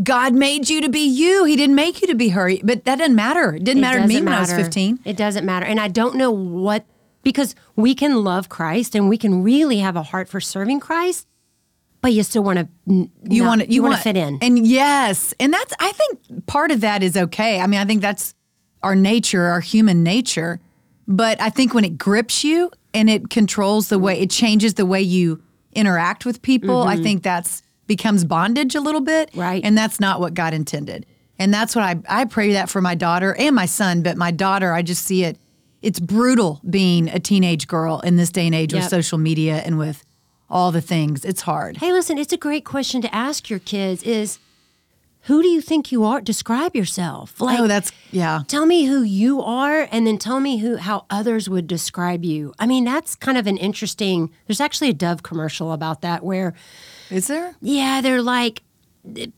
God 0.01 0.33
made 0.33 0.69
you 0.69 0.81
to 0.81 0.89
be 0.89 1.05
you. 1.05 1.43
He 1.43 1.55
didn't 1.55 1.75
make 1.75 2.01
you 2.01 2.07
to 2.07 2.15
be 2.15 2.29
her. 2.29 2.51
But 2.63 2.85
that 2.85 2.97
doesn't 2.99 3.15
matter. 3.15 3.55
It 3.55 3.63
didn't 3.63 3.79
It 3.79 3.81
matter 3.81 4.01
to 4.01 4.07
me 4.07 4.15
doesn't 4.15 4.25
when 4.25 4.33
I 4.33 4.39
was 4.39 4.51
15. 4.51 4.99
It 5.05 5.17
doesn't 5.17 5.45
matter. 5.45 5.65
And 5.65 5.79
I 5.79 5.87
don't 5.87 6.15
know 6.15 6.31
what, 6.31 6.85
because 7.21 7.53
we 7.75 7.93
can 7.93 8.23
love 8.23 8.49
Christ 8.49 8.95
and 8.95 9.09
we 9.09 9.17
can 9.17 9.43
really 9.43 9.79
have 9.79 9.95
a 9.95 10.03
heart 10.03 10.29
for 10.29 10.39
serving 10.39 10.79
Christ, 10.79 11.27
but 12.01 12.13
you 12.13 12.23
still 12.23 12.43
want 12.43 12.59
to, 12.59 13.09
You 13.23 13.43
want 13.43 13.61
to 13.61 13.71
you, 13.71 13.83
want 13.83 13.95
to 13.95 14.01
fit 14.01 14.15
in. 14.15 14.39
And 14.41 14.65
yes, 14.65 15.33
and 15.39 15.51
that's 15.51 15.73
I 15.79 15.91
think 15.91 16.45
part 16.45 16.71
of 16.71 16.81
that 16.81 17.03
is 17.03 17.17
okay. 17.17 17.59
I 17.59 17.67
mean, 17.67 17.79
I 17.79 17.85
think 17.85 18.01
that's 18.01 18.33
our 18.81 18.95
nature, 18.95 19.43
our 19.43 19.59
human 19.59 20.01
nature. 20.01 20.61
But 21.07 21.41
I 21.41 21.49
think 21.49 21.73
when 21.73 21.83
it 21.83 21.97
grips 21.97 22.43
you 22.43 22.71
and 22.93 23.09
it 23.09 23.29
controls 23.29 23.89
the 23.89 23.99
way 23.99 24.19
it 24.19 24.29
changes 24.29 24.75
the 24.75 24.85
way 24.85 25.01
you 25.01 25.41
interact 25.73 26.25
with 26.25 26.41
people, 26.41 26.83
I 26.83 26.93
mm-hmm. 26.93 27.03
think 27.03 27.23
that's 27.23 27.63
becomes 27.89 28.23
bondage 28.23 28.75
a 28.75 28.79
little 28.79 29.01
bit. 29.01 29.31
Right. 29.35 29.61
And 29.65 29.77
that's 29.77 29.99
not 29.99 30.21
what 30.21 30.33
God 30.33 30.53
intended. 30.53 31.05
And 31.37 31.53
that's 31.53 31.75
what 31.75 31.83
I 31.83 31.97
I 32.07 32.23
pray 32.23 32.53
that 32.53 32.69
for 32.69 32.79
my 32.79 32.95
daughter 32.95 33.35
and 33.37 33.53
my 33.53 33.65
son, 33.65 34.03
but 34.03 34.15
my 34.15 34.31
daughter, 34.31 34.71
I 34.71 34.81
just 34.81 35.03
see 35.03 35.25
it 35.25 35.37
it's 35.81 35.99
brutal 35.99 36.61
being 36.69 37.09
a 37.09 37.19
teenage 37.19 37.67
girl 37.67 37.99
in 38.01 38.17
this 38.17 38.29
day 38.29 38.45
and 38.45 38.55
age 38.55 38.73
with 38.73 38.83
social 38.85 39.17
media 39.17 39.57
and 39.57 39.77
with 39.77 40.05
all 40.49 40.71
the 40.71 40.81
things. 40.81 41.23
It's 41.23 41.41
hard. 41.41 41.77
Hey, 41.77 41.91
listen, 41.93 42.17
it's 42.17 42.33
a 42.33 42.37
great 42.37 42.65
question 42.65 43.01
to 43.01 43.15
ask 43.15 43.49
your 43.49 43.59
kids 43.59 44.03
is 44.03 44.39
who 45.23 45.41
do 45.41 45.47
you 45.47 45.61
think 45.61 45.91
you 45.91 46.03
are? 46.03 46.21
Describe 46.21 46.75
yourself. 46.75 47.35
Oh, 47.39 47.45
like 47.45 47.59
oh, 47.59 47.67
that's 47.67 47.91
yeah. 48.11 48.43
tell 48.47 48.65
me 48.65 48.85
who 48.85 49.03
you 49.03 49.41
are 49.41 49.87
and 49.91 50.05
then 50.07 50.17
tell 50.17 50.39
me 50.39 50.57
who 50.57 50.77
how 50.77 51.05
others 51.09 51.49
would 51.49 51.67
describe 51.67 52.25
you. 52.25 52.53
I 52.59 52.65
mean, 52.65 52.83
that's 52.83 53.15
kind 53.15 53.37
of 53.37 53.47
an 53.47 53.57
interesting 53.57 54.31
there's 54.47 54.61
actually 54.61 54.89
a 54.89 54.93
Dove 54.93 55.23
commercial 55.23 55.71
about 55.71 56.01
that 56.01 56.23
where 56.23 56.53
Is 57.09 57.27
there? 57.27 57.55
yeah, 57.61 58.01
they're 58.01 58.21
like 58.21 58.63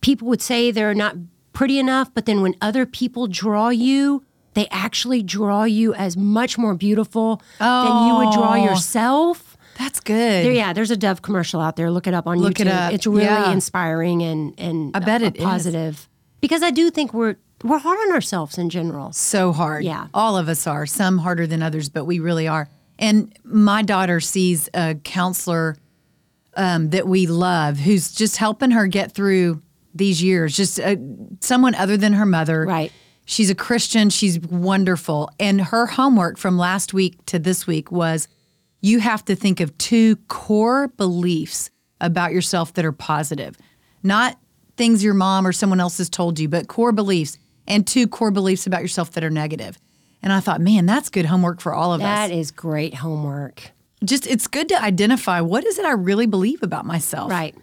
people 0.01 0.27
would 0.27 0.41
say 0.41 0.71
they're 0.71 0.93
not 0.93 1.15
pretty 1.53 1.77
enough, 1.79 2.13
but 2.13 2.25
then 2.25 2.41
when 2.41 2.55
other 2.62 2.86
people 2.86 3.27
draw 3.27 3.69
you, 3.69 4.23
they 4.53 4.67
actually 4.71 5.21
draw 5.23 5.63
you 5.63 5.93
as 5.93 6.17
much 6.17 6.57
more 6.57 6.73
beautiful 6.75 7.41
than 7.60 8.07
you 8.07 8.15
would 8.15 8.31
draw 8.34 8.53
Oh. 8.53 8.63
yourself. 8.65 9.55
That's 9.77 9.99
good. 9.99 10.45
There, 10.45 10.51
yeah, 10.51 10.73
there's 10.73 10.91
a 10.91 10.97
Dove 10.97 11.21
commercial 11.21 11.62
out 11.62 11.75
there. 11.75 11.89
Look 11.89 12.05
it 12.07 12.13
up 12.13 12.27
on 12.27 12.39
Look 12.39 12.55
YouTube. 12.55 12.62
it 12.62 12.67
up. 12.67 12.93
It's 12.93 13.07
really 13.07 13.23
Yeah. 13.25 13.51
inspiring 13.51 14.21
and 14.21 14.53
and 14.57 14.91
I 14.95 14.99
bet 14.99 15.21
uh, 15.21 15.27
it 15.27 15.38
is. 15.38 15.43
positive. 15.43 16.10
Because 16.41 16.63
I 16.63 16.71
do 16.71 16.89
think 16.89 17.13
we're 17.13 17.36
we're 17.63 17.77
hard 17.77 17.99
on 18.07 18.12
ourselves 18.13 18.57
in 18.57 18.69
general. 18.71 19.12
so 19.13 19.51
hard. 19.53 19.84
Yeah. 19.86 20.07
All 20.15 20.36
of 20.36 20.49
us 20.49 20.65
are. 20.65 20.86
Some 20.88 21.19
harder 21.19 21.45
than 21.45 21.62
others, 21.62 21.89
but 21.89 22.05
we 22.05 22.19
really 22.19 22.47
are. 22.47 22.67
And 22.97 23.34
my 23.43 23.84
daughter 23.84 24.19
sees 24.19 24.67
a 24.73 24.95
counselor 24.95 25.77
um, 26.55 26.89
that 26.89 27.07
we 27.07 27.27
love 27.27 27.77
who's 27.77 28.11
just 28.11 28.37
helping 28.37 28.71
her 28.71 28.87
get 28.87 29.13
through 29.13 29.61
these 29.93 30.21
years, 30.21 30.55
just 30.55 30.79
uh, 30.79 30.95
someone 31.39 31.75
other 31.75 31.97
than 31.97 32.13
her 32.13 32.25
mother. 32.25 32.65
Right. 32.65 32.91
She's 33.25 33.49
a 33.49 33.55
Christian. 33.55 34.09
She's 34.09 34.39
wonderful. 34.39 35.29
And 35.39 35.61
her 35.61 35.85
homework 35.85 36.37
from 36.37 36.57
last 36.57 36.93
week 36.93 37.25
to 37.27 37.39
this 37.39 37.67
week 37.67 37.91
was 37.91 38.27
you 38.81 38.99
have 38.99 39.23
to 39.25 39.35
think 39.35 39.59
of 39.59 39.77
two 39.77 40.15
core 40.27 40.87
beliefs 40.89 41.69
about 41.99 42.33
yourself 42.33 42.73
that 42.73 42.83
are 42.83 42.91
positive, 42.91 43.55
not 44.01 44.37
things 44.75 45.03
your 45.03 45.13
mom 45.13 45.45
or 45.45 45.51
someone 45.51 45.79
else 45.79 45.99
has 45.99 46.09
told 46.09 46.39
you, 46.39 46.49
but 46.49 46.67
core 46.67 46.91
beliefs 46.91 47.37
and 47.67 47.85
two 47.85 48.07
core 48.07 48.31
beliefs 48.31 48.65
about 48.65 48.81
yourself 48.81 49.11
that 49.11 49.23
are 49.23 49.29
negative. 49.29 49.77
And 50.23 50.33
I 50.33 50.39
thought, 50.39 50.61
man, 50.61 50.85
that's 50.85 51.09
good 51.09 51.25
homework 51.25 51.61
for 51.61 51.73
all 51.73 51.93
of 51.93 52.01
That 52.01 52.23
us. 52.23 52.29
That 52.29 52.35
is 52.35 52.51
great 52.51 52.95
homework. 52.95 53.71
Just 54.03 54.25
it's 54.27 54.47
good 54.47 54.67
to 54.69 54.81
identify 54.81 55.41
what 55.41 55.65
is 55.65 55.77
it 55.77 55.85
I 55.85 55.91
really 55.91 56.25
believe 56.25 56.63
about 56.63 56.85
myself. 56.85 57.29
Right. 57.31 57.55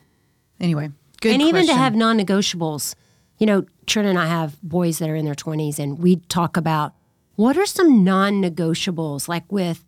Anyway, 0.61 0.91
good 1.21 1.33
and 1.33 1.43
even 1.43 1.67
to 1.67 1.75
have 1.75 1.95
non-negotiables. 1.95 2.95
You 3.39 3.47
know, 3.47 3.65
Trent 3.87 4.09
and 4.09 4.19
I 4.19 4.27
have 4.27 4.61
boys 4.63 4.99
that 4.99 5.09
are 5.09 5.15
in 5.17 5.25
their 5.25 5.35
20s 5.35 5.79
and 5.79 5.99
we 5.99 6.17
talk 6.17 6.57
about 6.57 6.93
what 7.37 7.57
are 7.57 7.67
some 7.67 8.03
non-negotiables 8.05 9.29
like 9.29 9.51
with 9.51 9.85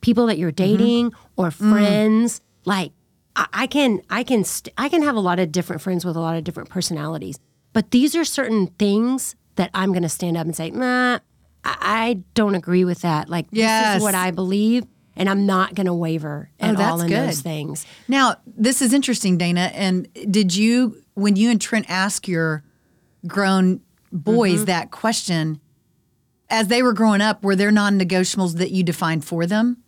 people 0.00 0.26
that 0.26 0.38
you're 0.38 0.52
Mm-hmm. 0.52 0.76
dating 0.76 1.12
or 1.36 1.48
Mm. 1.50 1.70
friends 1.72 2.40
like 2.64 2.92
I, 3.36 3.46
I 3.52 3.66
can 3.66 4.00
I 4.10 4.22
can 4.24 4.44
st- 4.44 4.74
I 4.76 4.88
can 4.88 5.02
have 5.02 5.16
a 5.16 5.20
lot 5.20 5.38
of 5.38 5.52
different 5.52 5.80
friends 5.80 6.04
with 6.04 6.16
a 6.16 6.20
lot 6.20 6.36
of 6.36 6.44
different 6.44 6.68
personalities 6.68 7.38
but 7.72 7.90
these 7.92 8.14
are 8.14 8.24
certain 8.24 8.66
things 8.78 9.34
that 9.56 9.70
I'm 9.74 9.90
going 9.92 10.02
to 10.02 10.08
stand 10.08 10.36
up 10.36 10.44
and 10.44 10.54
say 10.54 10.70
nah 10.70 11.18
I, 11.64 11.76
I 11.80 12.20
don't 12.34 12.54
agree 12.54 12.84
with 12.84 13.00
that 13.02 13.28
like 13.30 13.50
this 13.50 13.96
is 13.96 14.02
what 14.02 14.14
I 14.14 14.30
believe 14.32 14.84
and 15.16 15.28
I'm 15.28 15.44
not 15.46 15.74
going 15.74 15.86
to 15.86 15.94
waver 15.94 16.50
at 16.60 16.78
Oh, 16.78 16.82
all 16.82 17.00
in 17.00 17.08
good. 17.08 17.28
those 17.28 17.40
things 17.40 17.84
Now, 18.08 18.36
this 18.46 18.80
is 18.82 18.92
interesting, 18.92 19.38
Dayna. 19.38 19.70
And 19.74 20.08
did 20.30 20.54
you, 20.56 21.02
when 21.14 21.36
you 21.36 21.50
and 21.50 21.60
Trent 21.60 21.86
ask 21.88 22.26
your 22.28 22.62
grown 23.26 23.80
boys 24.10 24.60
Mm-hmm. 24.60 24.64
that 24.66 24.90
question, 24.90 25.60
as 26.50 26.68
they 26.68 26.82
were 26.82 26.92
growing 26.92 27.20
up, 27.20 27.42
were 27.42 27.56
there 27.56 27.70
non 27.70 27.98
negotiables 27.98 28.56
that 28.58 28.70
you 28.70 28.82
defined 28.82 29.24
for 29.24 29.46
them 29.46 29.78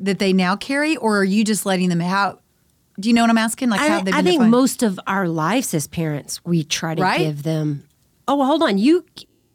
that 0.00 0.18
they 0.18 0.32
now 0.32 0.54
carry? 0.56 0.96
Or 0.96 1.18
are 1.18 1.24
you 1.24 1.44
just 1.44 1.66
letting 1.66 1.88
them 1.88 2.00
how? 2.00 2.38
Do 3.00 3.08
you 3.08 3.14
know 3.14 3.22
what 3.22 3.30
I'm 3.30 3.38
asking? 3.38 3.70
Like 3.70 3.80
how 3.80 3.96
I, 3.98 4.00
I 4.00 4.22
think 4.22 4.26
defined? 4.38 4.50
most 4.52 4.82
of 4.84 5.00
our 5.06 5.26
lives 5.26 5.74
as 5.74 5.88
parents, 5.88 6.44
we 6.44 6.62
try 6.62 6.94
to 6.94 7.02
Right? 7.02 7.18
give 7.18 7.42
them. 7.42 7.84
Oh, 8.28 8.36
well, 8.36 8.46
hold 8.46 8.62
on. 8.62 8.78
You 8.78 9.04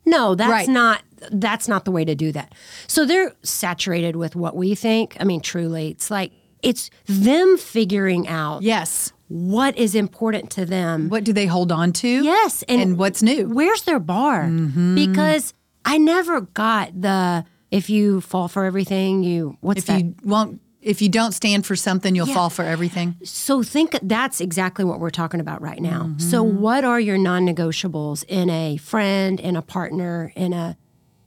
no, 0.06 0.36
that's 0.36 0.50
Right. 0.52 0.68
not 0.68 1.04
that's 1.32 1.68
not 1.68 1.86
the 1.86 1.92
way 1.92 2.06
to 2.06 2.16
do 2.16 2.32
that. 2.32 2.54
So 2.88 3.06
they're 3.06 3.34
saturated 3.44 4.16
with 4.16 4.36
what 4.36 4.56
we 4.56 4.76
think. 4.76 5.18
I 5.20 5.24
mean, 5.24 5.42
truly, 5.42 5.90
it's 5.90 6.10
like 6.12 6.32
it's 6.62 6.90
them 7.06 7.58
figuring 7.58 8.28
out 8.28 8.62
yes. 8.64 9.14
what 9.28 9.78
is 9.78 9.96
important 9.96 10.52
to 10.52 10.66
them. 10.66 11.10
What 11.10 11.24
do 11.24 11.32
they 11.34 11.46
hold 11.46 11.72
on 11.72 11.94
to? 11.94 12.08
Yes, 12.08 12.64
and, 12.64 12.82
And 12.82 12.98
what's 12.98 13.22
new? 13.24 13.48
Where's 13.48 13.84
their 13.84 14.00
bar? 14.00 14.44
Mm-hmm. 14.44 14.96
Because 14.96 15.54
I 15.86 15.98
never 15.98 16.42
got 16.42 17.00
the 17.00 17.46
if 17.72 17.90
you 17.90 18.20
fall 18.22 18.48
for 18.48 18.66
everything, 18.66 19.24
you 19.24 19.58
what's 19.62 19.80
If 19.80 19.86
that? 19.86 20.04
you 20.04 20.16
won't, 20.24 20.60
if 20.82 21.02
you 21.02 21.10
don't 21.10 21.34
stand 21.34 21.66
for 21.66 21.76
something, 21.76 22.16
you'll 22.16 22.28
Yeah. 22.28 22.34
fall 22.34 22.50
for 22.50 22.64
everything. 22.64 23.16
So 23.24 23.64
think 23.64 23.98
that's 24.02 24.42
exactly 24.42 24.84
what 24.86 25.00
we're 25.00 25.10
talking 25.12 25.40
about 25.40 25.62
right 25.62 25.82
now. 25.82 26.12
So 26.18 26.42
what 26.42 26.84
are 26.84 27.00
your 27.00 27.18
non-negotiables 27.18 28.24
in 28.28 28.50
a 28.50 28.78
friend, 28.78 29.40
in 29.40 29.56
a 29.56 29.62
partner, 29.62 30.34
in 30.36 30.52
a 30.54 30.78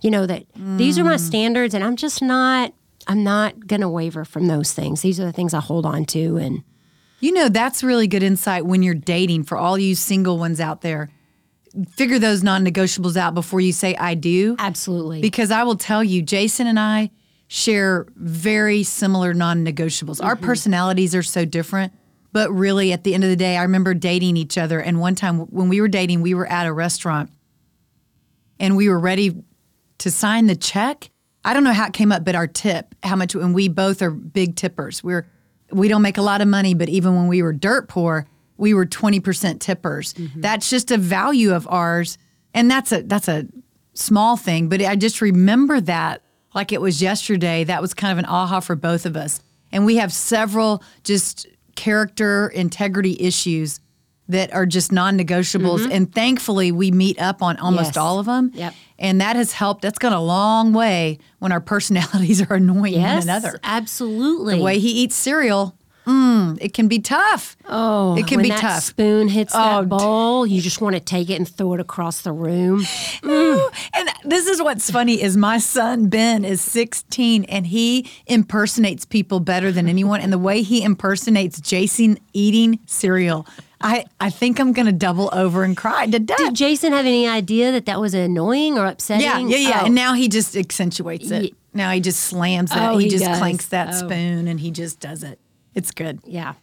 you 0.03 0.11
know 0.11 0.27
that 0.27 0.45
these 0.55 0.99
are 0.99 1.05
my 1.05 1.15
mm. 1.15 1.21
standards 1.21 1.75
and 1.75 1.83
I'm 1.83 1.97
just 1.97 2.21
not 2.21 2.75
I'm 3.07 3.25
not 3.25 3.67
going 3.67 3.81
to 3.81 3.89
waver 3.89 4.25
from 4.25 4.47
those 4.47 4.73
things. 4.73 5.03
These 5.03 5.19
are 5.19 5.25
the 5.25 5.33
things 5.33 5.55
I 5.55 5.61
hold 5.61 5.87
on 5.87 6.05
to 6.07 6.37
and 6.37 6.63
You 7.21 7.33
know, 7.33 7.49
that's 7.49 7.83
really 7.83 8.07
good 8.07 8.23
insight 8.23 8.67
when 8.67 8.83
you're 8.83 8.95
dating 8.95 9.45
for 9.45 9.57
all 9.57 9.79
you 9.79 9.95
single 9.95 10.39
ones 10.39 10.61
out 10.61 10.83
there. 10.83 11.11
Figure 11.97 12.19
those 12.19 12.43
non 12.43 12.65
negotiables 12.65 13.17
out 13.17 13.35
before 13.35 13.61
you 13.61 13.73
say, 13.73 13.95
I 13.97 14.15
do. 14.15 14.57
Absolutely. 14.59 15.21
Because 15.21 15.51
I 15.51 15.65
will 15.65 15.77
tell 15.77 16.05
you, 16.05 16.21
Jason 16.21 16.67
and 16.67 16.79
I 16.79 17.11
share 17.49 18.07
very 18.17 18.83
similar 18.83 19.33
non 19.35 19.65
negotiables. 19.65 20.23
Our 20.23 20.37
mm-hmm. 20.37 20.45
personalities 20.45 21.15
are 21.15 21.23
so 21.23 21.45
different. 21.45 21.93
But 22.33 22.51
really, 22.51 22.95
at 22.95 23.05
the 23.05 23.15
end 23.15 23.25
of 23.25 23.31
the 23.31 23.37
day, 23.37 23.59
I 23.59 23.63
remember 23.63 23.93
dating 23.93 24.39
each 24.39 24.57
other. 24.57 24.81
And 24.81 25.01
one 25.01 25.15
time 25.15 25.41
when 25.41 25.69
we 25.69 25.83
were 25.83 25.89
dating, 25.89 26.23
we 26.23 26.33
were 26.33 26.47
at 26.47 26.67
a 26.67 26.73
restaurant 26.73 27.31
and 28.59 28.75
we 28.75 28.89
were 28.89 28.99
ready 28.99 29.43
to 30.03 30.11
sign 30.11 30.47
the 30.47 30.57
check. 30.57 31.11
I 31.45 31.55
don't 31.55 31.65
know 31.65 31.73
how 31.73 31.87
it 31.87 31.93
came 31.93 32.13
up, 32.13 32.25
but 32.25 32.35
our 32.35 32.47
tip, 32.47 32.95
how 33.03 33.17
much, 33.17 33.35
and 33.35 33.55
we 33.55 33.69
both 33.69 34.03
are 34.03 34.11
big 34.11 34.57
tippers. 34.57 35.03
We're, 35.03 35.27
we 35.71 35.89
don't 35.89 36.03
make 36.03 36.19
a 36.19 36.23
lot 36.23 36.41
of 36.41 36.49
money, 36.49 36.75
but 36.75 36.89
even 36.89 37.15
when 37.17 37.29
we 37.29 37.43
were 37.43 37.53
dirt 37.53 37.89
poor, 37.89 38.27
we 38.57 38.75
were 38.75 38.87
20% 38.87 39.61
tippers. 39.61 40.15
Mm-hmm. 40.15 40.41
That's 40.41 40.69
just 40.69 40.91
a 40.91 40.99
value 40.99 41.53
of 41.53 41.67
ours. 41.69 42.19
And 42.55 42.71
that's 42.71 42.93
a, 42.93 43.03
that's 43.03 43.29
a 43.29 43.47
small 43.95 44.37
thing, 44.37 44.69
but 44.69 44.83
I 44.83 44.97
just 44.97 45.21
remember 45.21 45.81
that 45.81 46.23
like 46.55 46.73
it 46.73 46.81
was 46.81 47.01
yesterday. 47.01 47.65
That 47.65 47.81
was 47.81 47.95
kind 47.95 48.13
of 48.13 48.19
an 48.19 48.27
aha 48.27 48.61
for 48.61 48.77
both 48.77 49.07
of 49.07 49.17
us. 49.17 49.41
And 49.71 49.87
we 49.87 49.97
have 49.97 50.13
several 50.13 50.83
just 51.03 51.47
character 51.77 52.49
integrity 52.49 53.17
issues 53.19 53.81
that 54.29 54.53
are 54.53 54.67
just 54.67 54.93
non-negotiables 54.93 55.81
mm-hmm. 55.81 55.93
and 55.93 56.15
thankfully 56.15 56.71
we 56.71 56.91
meet 56.91 57.21
up 57.21 57.43
on 57.43 57.57
almost 57.57 57.91
Yes. 57.91 57.97
all 57.97 58.19
of 58.19 58.27
them 58.27 58.51
Yep. 58.55 58.75
And 59.03 59.21
that 59.21 59.37
has 59.37 59.53
helped 59.53 59.83
that's 59.83 59.99
gone 59.99 60.15
a 60.15 60.23
long 60.23 60.73
way 60.73 61.19
when 61.41 61.53
our 61.53 61.61
personalities 61.61 62.41
are 62.51 62.55
annoying 62.55 62.95
yes, 62.95 63.27
one 63.27 63.37
another 63.37 63.61
absolutely. 63.63 64.57
the 64.57 64.63
way 64.63 64.79
he 64.79 65.03
eats 65.03 65.15
cereal 65.15 65.77
mm, 66.07 66.59
it 66.61 66.73
can 66.75 66.89
be 66.89 66.99
tough 66.99 67.57
oh, 67.69 68.17
it 68.17 68.27
can 68.27 68.37
when 68.37 68.43
be 68.45 68.49
that 68.51 68.61
tough 68.61 68.83
spoon 68.83 69.29
hits 69.29 69.53
Oh, 69.55 69.81
that 69.83 69.89
bowl, 69.89 70.47
you 70.47 70.61
just 70.61 70.81
want 70.81 70.95
to 70.97 71.01
take 71.01 71.31
it 71.31 71.37
and 71.37 71.49
throw 71.49 71.75
it 71.75 71.81
across 71.81 72.23
the 72.23 72.33
room. 72.33 72.85
And 73.25 74.09
this 74.25 74.47
is 74.47 74.61
what's 74.63 74.91
funny 74.91 75.23
is 75.23 75.37
my 75.37 75.59
son 75.59 76.09
Ben 76.09 76.45
is 76.45 76.61
16 76.61 77.45
and 77.45 77.67
he 77.67 78.11
impersonates 78.27 79.05
people 79.05 79.41
better 79.41 79.71
than 79.71 79.89
anyone. 79.89 80.21
And 80.21 80.33
the 80.33 80.39
way 80.39 80.63
he 80.63 80.83
impersonates 80.83 81.61
Jason 81.61 82.19
eating 82.33 82.79
cereal, 82.87 83.47
I, 83.81 84.05
I 84.21 84.31
think 84.31 84.59
I'm 84.59 84.73
going 84.73 84.87
to 84.87 84.93
double 84.93 85.29
over 85.33 85.63
and 85.65 85.77
cry 85.77 86.07
to 86.07 86.19
death. 86.19 86.39
Did 86.39 86.55
Jason 86.55 86.93
have 86.93 87.07
any 87.07 87.27
idea 87.29 87.73
that 87.73 87.87
that 87.87 88.01
was 88.01 88.15
annoying 88.15 88.79
or 88.79 88.87
upsetting? 88.87 89.25
yeah, 89.25 89.39
yeah, 89.39 89.57
yeah. 89.57 89.81
Oh. 89.83 89.87
And 89.87 89.95
now 89.95 90.15
he 90.15 90.29
just 90.29 90.57
accentuates 90.57 91.31
it. 91.31 91.53
Now 91.75 91.91
he 91.93 92.01
just 92.01 92.21
slams 92.21 92.71
it. 92.71 92.77
Oh, 92.79 92.99
he, 92.99 93.05
he 93.05 93.11
just 93.11 93.25
does. 93.25 93.39
clanks 93.39 93.67
that 93.69 93.89
Oh. 93.95 93.99
spoon 94.07 94.49
and 94.49 94.61
he 94.61 94.71
just 94.71 95.01
does 95.01 95.23
it. 95.23 95.39
It's 95.75 95.91
good. 95.91 96.21
yeah. 96.27 96.55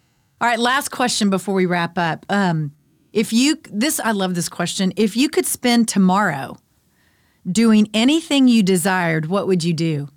All 0.42 0.48
right, 0.48 0.60
last 0.60 0.90
question 0.90 1.30
before 1.30 1.54
we 1.54 1.66
wrap 1.66 1.98
up. 1.98 2.26
Um, 2.30 2.72
if 3.12 3.34
you 3.34 3.58
this, 3.72 4.00
I 4.00 4.12
love 4.12 4.36
this 4.36 4.48
question. 4.48 4.94
If 4.96 5.18
you 5.18 5.28
could 5.28 5.46
spend 5.46 5.90
tomorrow 5.90 6.58
doing 7.50 7.90
anything 7.94 8.48
you 8.48 8.64
desired, 8.64 9.26
what 9.26 9.48
would 9.48 9.64
you 9.66 9.74
do? 9.74 10.08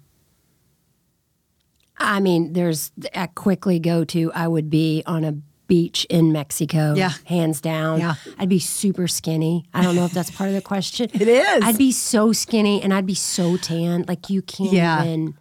I 1.98 2.20
mean, 2.20 2.52
there's 2.52 2.92
a 3.14 3.28
quickly 3.28 3.78
go 3.78 4.04
to. 4.04 4.32
I 4.32 4.48
would 4.48 4.70
be 4.70 5.02
on 5.06 5.24
a 5.24 5.32
beach 5.66 6.04
in 6.10 6.32
Mexico. 6.32 6.94
Yeah. 6.94 7.12
Hands 7.24 7.58
down. 7.60 8.00
Yeah. 8.00 8.14
I'd 8.38 8.48
be 8.48 8.58
super 8.58 9.08
skinny. 9.08 9.64
I 9.72 9.82
don't 9.82 9.94
know 9.96 10.04
if 10.04 10.12
that's 10.12 10.30
part 10.30 10.48
of 10.48 10.54
the 10.54 10.62
question. 10.62 11.08
It 11.14 11.28
is. 11.28 11.64
I'd 11.64 11.78
be 11.78 11.92
so 11.92 12.32
skinny 12.32 12.82
and 12.82 12.92
I'd 12.92 13.06
be 13.06 13.14
so 13.14 13.56
tan. 13.56 14.04
Like 14.08 14.28
you 14.30 14.42
can't 14.42 14.72
Yeah. 14.72 15.02
Even 15.02 15.34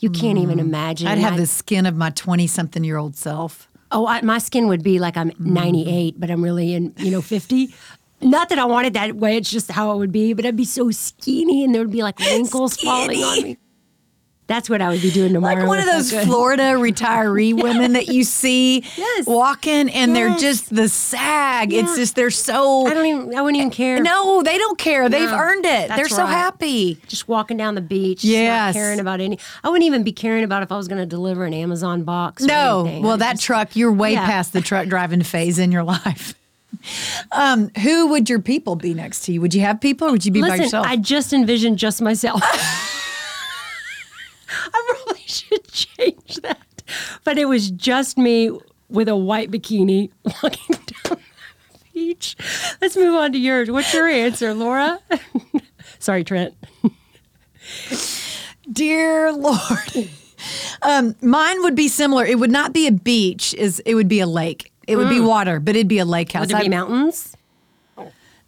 you 0.00 0.10
can't 0.10 0.38
even 0.38 0.58
imagine. 0.58 1.06
I'd 1.08 1.18
have 1.18 1.32
I'd- 1.34 1.42
the 1.42 1.46
skin 1.46 1.86
of 1.86 1.96
my 1.96 2.10
twenty-something-year-old 2.10 3.16
self. 3.16 3.68
Oh, 3.90 4.06
I, 4.06 4.20
my 4.20 4.36
skin 4.38 4.68
would 4.68 4.82
be 4.82 4.98
like 4.98 5.16
I'm 5.16 5.30
Mm-hmm. 5.30 5.52
98, 5.54 6.20
but 6.20 6.30
I'm 6.30 6.44
really 6.44 6.74
in, 6.74 6.92
you 6.98 7.10
know, 7.10 7.22
50. 7.22 7.74
Not 8.20 8.50
that 8.50 8.58
I 8.58 8.64
wanted 8.66 8.92
that 8.94 9.14
way, 9.16 9.36
it's 9.38 9.50
just 9.50 9.70
how 9.70 9.92
it 9.92 9.96
would 9.96 10.12
be, 10.12 10.34
but 10.34 10.44
I'd 10.44 10.56
be 10.56 10.64
so 10.66 10.90
skinny 10.90 11.64
and 11.64 11.74
there 11.74 11.80
would 11.82 11.90
be 11.92 12.02
like 12.02 12.18
wrinkles 12.30 12.76
falling 12.76 13.22
on 13.22 13.42
me. 13.42 13.56
That's 14.48 14.68
what 14.70 14.80
I 14.82 14.88
would 14.88 15.02
be 15.02 15.10
doing 15.10 15.34
tomorrow. 15.34 15.56
Like 15.56 15.66
one 15.68 15.78
of 15.78 15.84
those. 15.84 16.10
Florida 16.24 16.62
retiree 16.78 17.52
women 17.54 17.92
that 17.92 18.08
you 18.08 18.24
see 18.24 18.82
Yes. 18.96 19.26
walking 19.26 19.90
and 19.90 20.16
they're 20.16 20.36
just 20.38 20.74
the 20.74 20.88
sag. 20.88 21.72
It's 21.72 21.94
just 21.96 22.16
they're 22.16 22.30
so 22.30 22.86
I 22.86 22.94
don't 22.94 23.04
even, 23.06 23.36
I 23.36 23.42
wouldn't 23.42 23.58
even 23.58 23.70
care. 23.70 24.02
No, 24.02 24.42
they 24.42 24.56
don't 24.56 24.78
care. 24.78 25.08
They've 25.10 25.30
earned 25.30 25.66
it. 25.66 25.88
They're 25.88 26.08
so 26.08 26.24
happy. 26.26 26.98
Just 27.08 27.28
walking 27.28 27.58
down 27.58 27.74
the 27.74 27.82
beach, 27.82 28.24
Yes. 28.24 28.74
not 28.74 28.80
caring 28.80 29.00
about 29.00 29.20
any. 29.20 29.38
I 29.62 29.68
wouldn't 29.68 29.86
even 29.86 30.02
be 30.02 30.12
caring 30.12 30.44
about 30.44 30.62
if 30.62 30.72
I 30.72 30.76
was 30.78 30.88
going 30.88 30.98
to 31.00 31.06
deliver 31.06 31.44
an 31.44 31.52
Amazon 31.52 32.02
box. 32.04 32.42
or 32.42 32.46
No, 32.46 32.80
anything. 32.86 33.02
well, 33.02 33.12
I 33.12 33.16
that 33.18 33.32
just- 33.32 33.44
truck, 33.44 33.76
you're 33.76 33.92
way 33.92 34.14
Yeah. 34.14 34.24
past 34.24 34.54
the 34.54 34.62
truck 34.62 34.88
driving 34.88 35.22
phase 35.22 35.58
in 35.58 35.70
your 35.72 35.84
life. 35.84 36.34
Um, 37.32 37.70
who 37.82 38.08
would 38.08 38.28
your 38.30 38.40
people 38.40 38.76
be 38.76 38.92
next 38.94 39.24
to 39.24 39.32
you? 39.32 39.40
Would 39.40 39.54
you 39.54 39.62
have 39.62 39.80
people 39.80 40.08
or 40.08 40.12
would 40.12 40.24
you 40.24 40.30
be 40.30 40.42
by 40.42 40.56
yourself? 40.56 40.86
I 40.86 40.96
just 40.96 41.32
envisioned 41.32 41.78
just 41.78 42.00
myself. 42.02 42.42
I 44.72 44.94
really 45.06 45.20
should 45.26 45.68
change 45.68 46.36
that. 46.42 46.58
But 47.24 47.38
it 47.38 47.46
was 47.46 47.70
just 47.70 48.16
me 48.18 48.50
with 48.88 49.08
a 49.08 49.16
white 49.16 49.50
bikini 49.50 50.10
walking 50.42 50.76
down 50.76 51.18
the 51.72 51.78
beach. 51.92 52.36
Let's 52.80 52.96
move 52.96 53.14
on 53.14 53.32
to 53.32 53.38
yours. 53.38 53.70
What's 53.70 53.92
your 53.92 54.08
answer, 54.08 54.54
Laura? 54.54 54.98
Sorry, 55.98 56.24
Trent. 56.24 56.54
Dear 58.70 59.32
Lord. 59.32 60.08
um, 60.82 61.14
mine 61.22 61.62
would 61.62 61.74
be 61.74 61.88
similar. 61.88 62.24
It 62.24 62.38
would 62.38 62.50
not 62.50 62.72
be 62.72 62.86
a 62.86 62.92
beach, 62.92 63.54
is 63.54 63.80
it 63.84 63.94
would 63.94 64.08
be 64.08 64.20
a 64.20 64.26
lake. 64.26 64.72
It 64.86 64.96
would 64.96 65.10
be 65.10 65.20
water, 65.20 65.60
but 65.60 65.76
it'd 65.76 65.88
be 65.88 65.98
a 65.98 66.04
lake 66.06 66.32
house. 66.32 66.42
Would 66.42 66.50
there 66.50 66.60
be 66.60 66.66
I- 66.66 66.70
mountains? 66.70 67.34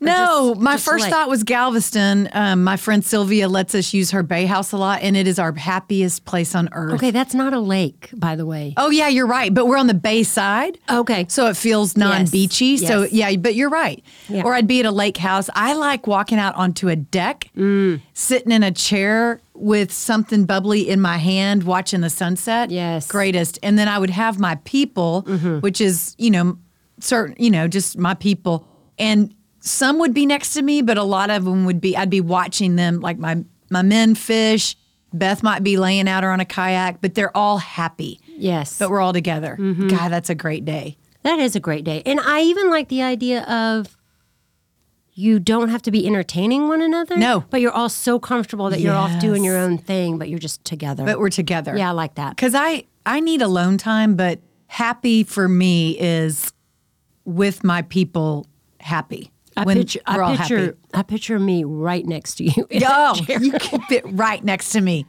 No, 0.01 0.51
just- 0.55 0.61
my 0.61 0.73
just 0.75 0.85
first 0.87 1.09
thought 1.09 1.29
was 1.29 1.43
Galveston. 1.45 2.29
Um, 2.33 2.65
my 2.65 2.77
friend 2.77 3.05
Sylvia 3.05 3.49
lets 3.49 3.75
us 3.75 3.93
use 3.93 4.11
her 4.13 4.23
bay 4.23 4.47
house 4.47 4.73
a 4.73 4.77
lot, 4.79 5.01
and 5.03 5.17
it 5.17 5.27
is 5.27 5.39
our 5.39 5.53
happiest 5.53 6.25
place 6.25 6.55
on 6.55 6.69
earth. 6.73 6.95
Okay, 6.95 7.11
that's 7.11 7.35
not 7.35 7.53
a 7.53 7.61
lake, 7.61 8.09
by 8.15 8.35
the 8.37 8.47
way. 8.47 8.73
Oh 8.77 8.91
yeah, 8.91 9.09
you're 9.09 9.27
right. 9.27 9.53
But 9.53 9.67
we're 9.67 9.77
on 9.77 9.87
the 9.89 9.95
bay 9.95 10.23
side. 10.23 10.79
Okay. 10.91 11.27
So 11.29 11.49
it 11.49 11.57
feels 11.57 11.97
non-beachy. 11.97 12.79
So 12.79 13.03
yes. 13.03 13.13
yeah, 13.13 13.37
but 13.37 13.55
you're 13.55 13.69
right. 13.71 14.03
Yeah. 14.29 14.43
Or 14.45 14.55
I'd 14.55 14.67
be 14.67 14.81
at 14.81 14.87
a 14.87 14.91
lake 14.91 15.19
house. 15.19 15.51
I 15.55 15.75
like 15.75 16.07
walking 16.07 16.39
out 16.39 16.55
onto 16.57 16.89
a 16.89 16.97
deck, 16.97 17.49
Mm. 17.57 18.01
sitting 18.15 18.53
in 18.53 18.63
a 18.63 18.71
chair 18.73 19.41
with 19.55 19.93
something 19.93 20.47
bubbly 20.47 20.89
in 20.89 21.01
my 21.01 21.19
hand, 21.19 21.65
watching 21.65 22.01
the 22.01 22.09
sunset. 22.11 22.71
Yes. 22.71 23.05
Mm-hmm. 23.07 23.13
Greatest. 23.19 23.59
And 23.63 23.79
then 23.79 23.89
I 23.89 23.99
would 23.99 24.09
have 24.11 24.39
my 24.39 24.55
people, 24.65 25.23
which 25.61 25.81
is, 25.83 26.15
you 26.17 26.31
know, 26.31 26.57
certain, 27.01 27.35
you 27.39 27.51
know, 27.51 27.69
just 27.69 27.99
my 27.99 28.15
people. 28.15 28.67
And 28.99 29.35
some 29.61 29.99
would 29.99 30.15
be 30.15 30.27
next 30.27 30.55
to 30.55 30.63
me, 30.63 30.83
but 30.83 30.97
a 30.99 31.03
lot 31.03 31.31
of 31.31 31.45
them 31.45 31.65
would 31.67 31.81
be, 31.81 31.97
I'd 31.97 32.11
be 32.11 32.21
watching 32.21 32.77
them, 32.77 33.01
like 33.01 33.19
my, 33.19 33.45
my 33.71 33.83
men 33.83 34.15
fish. 34.15 34.77
Beth 35.13 35.43
might 35.43 35.63
be 35.65 35.77
laying 35.77 36.09
out 36.09 36.23
or 36.25 36.31
on 36.31 36.39
a 36.41 36.45
kayak, 36.45 37.01
but 37.01 37.15
they're 37.15 37.37
all 37.37 37.59
happy. 37.59 38.21
Yes. 38.29 38.79
But 38.79 38.91
we're 38.91 39.01
all 39.01 39.13
together. 39.13 39.57
Mm-hmm. 39.59 39.89
God, 39.89 40.11
that's 40.11 40.31
a 40.31 40.35
great 40.35 40.65
day. 40.65 40.97
That 41.23 41.39
is 41.41 41.57
a 41.57 41.61
great 41.61 41.85
day. 41.85 42.03
And 42.07 42.21
I 42.21 42.43
even 42.43 42.71
like 42.71 42.89
the 42.89 43.03
idea 43.03 43.43
of 43.43 43.97
you 45.13 45.39
don't 45.39 45.69
have 45.69 45.83
to 45.83 45.91
be 45.91 46.07
entertaining 46.07 46.69
one 46.69 46.81
another. 46.81 47.17
No. 47.17 47.45
But 47.51 47.61
you're 47.61 47.73
all 47.73 47.89
so 47.89 48.19
comfortable 48.19 48.71
that 48.71 48.81
you're 48.81 48.95
off 48.95 49.21
doing 49.21 49.45
your 49.45 49.59
own 49.59 49.77
thing, 49.77 50.17
but 50.17 50.29
you're 50.29 50.39
just 50.39 50.65
together. 50.65 51.05
But 51.05 51.19
we're 51.19 51.29
together. 51.29 51.77
yeah, 51.77 51.89
I 51.89 51.93
like 51.93 52.15
that. 52.15 52.37
Because 52.37 52.55
I, 52.55 52.85
I 53.05 53.21
need 53.21 53.43
alone 53.43 53.77
time, 53.77 54.15
but 54.15 54.39
happy 54.69 55.25
for 55.25 55.49
me 55.49 55.99
is 55.99 56.53
with 57.25 57.65
my 57.65 57.83
people 57.83 58.47
happy. 58.79 59.31
I 59.57 59.65
when 59.65 59.79
picture, 59.79 60.01
we're 60.09 60.23
all 60.23 60.33
I 60.33 60.37
picture, 60.37 60.59
happy. 60.59 60.79
I 60.95 61.03
picture 61.03 61.39
me 61.39 61.65
right 61.65 62.07
next 62.07 62.37
to 62.37 62.45
you. 62.45 62.67
Oh, 62.87 63.15
you 63.29 63.53
can 63.53 63.81
fit 63.83 64.05
right 64.07 64.43
next 64.43 64.71
to 64.71 64.81
me. 64.81 65.07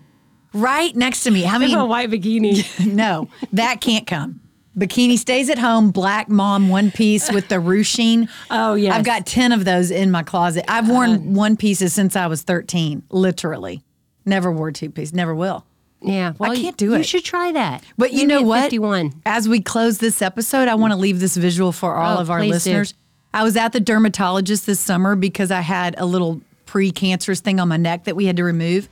Right 0.54 0.96
next 0.96 1.24
to 1.24 1.32
me. 1.32 1.46
I 1.46 1.56
in 1.56 1.78
a 1.78 1.86
white 1.86 2.10
bikini. 2.10 2.86
no, 2.94 3.30
that 3.54 3.82
can't 3.82 4.06
come. 4.06 4.42
Bikini 4.78 5.18
stays 5.18 5.50
at 5.50 5.58
home, 5.58 5.92
black 5.92 6.30
mom 6.30 6.70
one 6.70 6.92
piece 6.92 7.32
with 7.32 7.50
the 7.50 7.60
ruching. 7.60 8.30
Oh, 8.50 8.76
yeah, 8.76 8.96
I've 8.96 9.04
got 9.04 9.26
10 9.26 9.52
of 9.52 9.66
those 9.66 9.92
in 9.92 10.12
my 10.12 10.24
closet. 10.24 10.64
I've 10.70 10.90
worn 10.90 11.12
uh-huh. 11.12 11.22
one 11.24 11.58
pieces 11.58 11.94
since 11.94 12.16
I 12.16 12.28
was 12.28 12.42
13, 12.44 13.04
literally. 13.10 13.84
Never 14.26 14.52
wore 14.52 14.72
two 14.72 14.90
piece, 14.90 15.14
never 15.14 15.36
will. 15.36 15.66
yeah, 16.02 16.34
well, 16.38 16.52
I 16.52 16.56
can't 16.56 16.78
do 16.78 16.86
you, 16.86 16.94
it. 16.96 16.98
You 17.00 17.04
should 17.04 17.26
try 17.26 17.52
that. 17.52 17.84
But 17.98 18.12
you 18.14 18.28
Maybe 18.28 18.42
know 18.44 18.48
what? 18.48 18.64
51. 18.64 19.22
As 19.26 19.48
we 19.50 19.62
close 19.62 19.98
this 19.98 20.22
episode, 20.22 20.68
I 20.68 20.76
want 20.76 20.94
to 20.94 20.98
leave 20.98 21.20
this 21.20 21.36
visual 21.36 21.72
for 21.72 21.96
all 21.96 22.18
Oh, 22.18 22.22
of 22.22 22.30
our 22.32 22.44
listeners. 22.44 22.94
do. 22.94 22.98
I 23.34 23.44
was 23.44 23.56
at 23.56 23.72
the 23.72 23.80
dermatologist 23.80 24.66
this 24.66 24.80
summer 24.80 25.16
because 25.16 25.52
I 25.52 25.62
had 25.62 25.96
a 25.98 26.06
little 26.06 26.42
pre-cancerous 26.66 27.40
thing 27.40 27.60
on 27.60 27.68
my 27.68 27.78
neck 27.78 28.06
that 28.06 28.16
we 28.16 28.26
had 28.26 28.38
to 28.38 28.44
remove. 28.44 28.90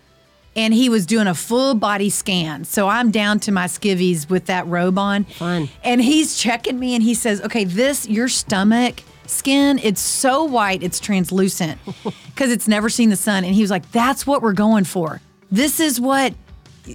And 0.56 0.74
he 0.74 0.90
was 0.90 1.06
doing 1.06 1.28
a 1.28 1.36
full 1.36 1.76
body 1.76 2.10
scan. 2.10 2.66
So 2.66 2.88
I'm 2.88 3.12
down 3.12 3.40
to 3.42 3.52
my 3.52 3.66
skivvies 3.66 4.30
with 4.30 4.46
that 4.48 4.66
robe 4.68 4.98
on. 4.98 5.26
Fun. 5.26 5.70
And 5.84 6.02
he's 6.02 6.38
checking 6.38 6.80
me 6.80 6.96
and 6.96 7.04
he 7.04 7.14
says, 7.14 7.42
okay, 7.42 7.64
this, 7.64 8.08
your 8.08 8.28
stomach 8.28 9.04
skin, 9.28 9.80
it's 9.80 10.02
so 10.02 10.44
white, 10.44 10.82
it's 10.84 11.00
translucent 11.00 11.80
because 12.26 12.52
it's 12.52 12.68
never 12.68 12.90
seen 12.90 13.10
the 13.10 13.16
sun. 13.16 13.44
And 13.44 13.54
he 13.54 13.62
was 13.62 13.72
like, 13.72 13.90
that's 13.92 14.26
what 14.26 14.42
we're 14.42 14.54
going 14.54 14.86
for. 14.86 15.22
This 15.52 15.80
is 15.80 16.00
what 16.00 16.34